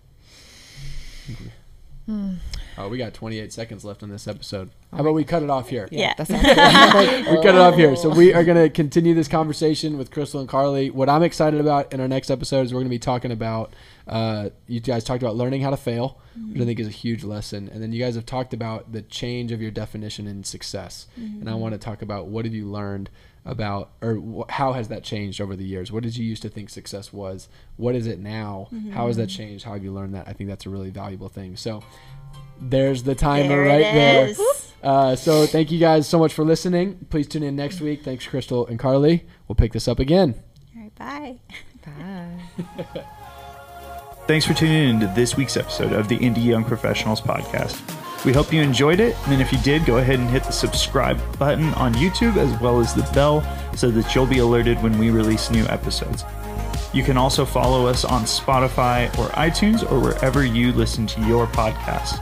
Hmm. 2.07 2.35
Oh, 2.79 2.89
we 2.89 2.99
got 2.99 3.15
28 3.15 3.53
seconds 3.53 3.85
left 3.85 4.05
on 4.05 4.11
this 4.11 4.29
episode. 4.29 4.71
Oh 4.93 4.99
how 4.99 5.03
about 5.03 5.15
we 5.15 5.25
cut 5.25 5.43
it 5.43 5.51
off 5.51 5.69
here? 5.69 5.89
Yeah. 5.91 6.15
That 6.17 6.29
sounds 6.29 6.43
good. 6.45 7.27
we 7.37 7.43
cut 7.43 7.57
it 7.57 7.61
off 7.61 7.75
here. 7.75 7.97
So 7.97 8.09
we 8.11 8.33
are 8.33 8.45
going 8.45 8.63
to 8.63 8.71
continue 8.71 9.13
this 9.13 9.27
conversation 9.27 9.99
with 9.99 10.13
Crystal 10.13 10.39
and 10.39 10.49
Carly. 10.49 10.91
What 10.91 11.09
I'm 11.09 11.25
excited 11.25 11.61
about 11.61 11.93
in 11.93 12.01
our 12.01 12.07
next 12.07 12.31
episode 12.31 12.67
is 12.67 12.73
we're 12.73 12.81
going 12.81 12.87
to 12.87 12.91
be 12.91 12.99
talking 13.01 13.33
about. 13.33 13.75
Uh, 14.07 14.51
you 14.69 14.79
guys 14.79 15.03
talked 15.03 15.21
about 15.21 15.35
learning 15.35 15.63
how 15.63 15.71
to 15.71 15.77
fail, 15.77 16.21
which 16.35 16.45
I 16.45 16.49
mm-hmm. 16.59 16.65
think 16.65 16.79
is 16.79 16.87
a 16.87 16.91
huge 16.91 17.25
lesson, 17.25 17.69
and 17.69 17.83
then 17.83 17.93
you 17.93 17.99
guys 17.99 18.15
have 18.15 18.25
talked 18.25 18.55
about 18.55 18.93
the 18.93 19.03
change 19.03 19.51
of 19.51 19.61
your 19.61 19.73
definition 19.73 20.29
in 20.29 20.45
success. 20.45 21.09
And 21.17 21.49
I 21.49 21.53
mm-hmm. 21.53 21.61
want 21.61 21.73
to 21.73 21.79
talk 21.79 22.03
about 22.03 22.29
what 22.29 22.45
have 22.45 22.55
you 22.55 22.67
learned 22.67 23.11
about, 23.47 23.91
or 24.03 24.17
wh- 24.17 24.51
how 24.51 24.73
has 24.73 24.89
that 24.89 25.03
changed 25.05 25.41
over 25.41 25.57
the 25.57 25.65
years? 25.65 25.91
What 25.93 26.03
did 26.03 26.17
you 26.17 26.25
used 26.25 26.43
to 26.43 26.49
think 26.49 26.69
success 26.69 27.13
was? 27.13 27.49
What 27.77 27.95
is 27.95 28.07
it 28.07 28.19
now? 28.19 28.69
How 28.93 29.07
has 29.07 29.17
that 29.17 29.29
changed? 29.29 29.65
How 29.65 29.73
have 29.75 29.85
you 29.85 29.93
learned 29.93 30.15
that? 30.15 30.29
I 30.29 30.33
think 30.33 30.49
that's 30.51 30.67
a 30.67 30.71
really 30.71 30.91
valuable 30.91 31.29
thing. 31.29 31.57
So. 31.57 31.83
There's 32.59 33.03
the 33.03 33.15
timer 33.15 33.49
There 33.49 33.65
right 33.67 33.95
there 33.95 34.35
Uh, 34.83 35.15
so 35.15 35.47
thank 35.47 35.71
you 35.71 35.79
guys 35.79 36.09
so 36.09 36.19
much 36.19 36.33
for 36.33 36.43
listening. 36.45 37.07
Please 37.11 37.27
tune 37.27 37.43
in 37.43 37.55
next 37.55 37.81
week. 37.83 38.03
Thanks, 38.03 38.27
Crystal 38.27 38.67
and 38.67 38.79
Carly. 38.79 39.27
We'll 39.47 39.57
pick 39.57 39.73
this 39.73 39.89
up 39.89 39.99
again. 39.99 40.35
All 40.75 40.83
right. 40.83 40.95
Bye. 40.95 41.39
Bye. 41.87 43.05
Thanks 44.27 44.47
for 44.47 44.55
tuning 44.55 44.89
in 44.91 45.01
to 45.01 45.07
this 45.09 45.37
week's 45.37 45.57
episode 45.57 45.93
of 45.93 46.09
the 46.09 46.17
Indy 46.17 46.41
Young 46.41 46.65
Professionals 46.65 47.21
podcast. 47.21 47.81
We 48.27 48.33
hope 48.33 48.53
you 48.53 48.61
enjoyed 48.61 48.99
it, 48.99 49.17
and 49.29 49.41
if 49.41 49.53
you 49.53 49.59
did, 49.59 49.87
go 49.87 49.99
ahead 49.99 50.19
and 50.19 50.29
hit 50.29 50.43
the 50.43 50.51
subscribe 50.51 51.17
button 51.39 51.73
on 51.75 51.95
YouTube 51.95 52.37
as 52.37 52.61
well 52.61 52.81
as 52.81 52.93
the 52.93 53.09
bell 53.15 53.41
so 53.77 53.89
that 53.93 54.13
you'll 54.15 54.27
be 54.27 54.39
alerted 54.39 54.83
when 54.83 54.99
we 54.99 55.11
release 55.11 55.49
new 55.49 55.65
episodes. 55.67 56.25
You 56.93 57.05
can 57.05 57.17
also 57.17 57.45
follow 57.45 57.87
us 57.87 58.05
on 58.05 58.23
Spotify 58.23 59.07
or 59.17 59.29
iTunes 59.37 59.89
or 59.93 60.01
wherever 60.01 60.45
you 60.45 60.73
listen 60.73 61.07
to 61.07 61.21
your 61.21 61.47
podcasts. 61.47 62.21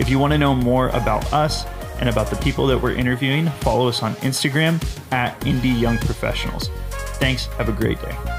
If 0.00 0.08
you 0.08 0.18
want 0.18 0.32
to 0.32 0.38
know 0.38 0.56
more 0.56 0.88
about 0.88 1.32
us 1.32 1.66
and 2.00 2.08
about 2.08 2.30
the 2.30 2.36
people 2.36 2.66
that 2.66 2.78
we're 2.82 2.94
interviewing, 2.94 3.46
follow 3.60 3.86
us 3.86 4.02
on 4.02 4.14
Instagram 4.16 4.82
at 5.12 5.46
Indy 5.46 5.68
Young 5.68 5.98
Professionals. 5.98 6.68
Thanks. 7.20 7.46
Have 7.46 7.68
a 7.68 7.72
great 7.72 8.02
day. 8.02 8.33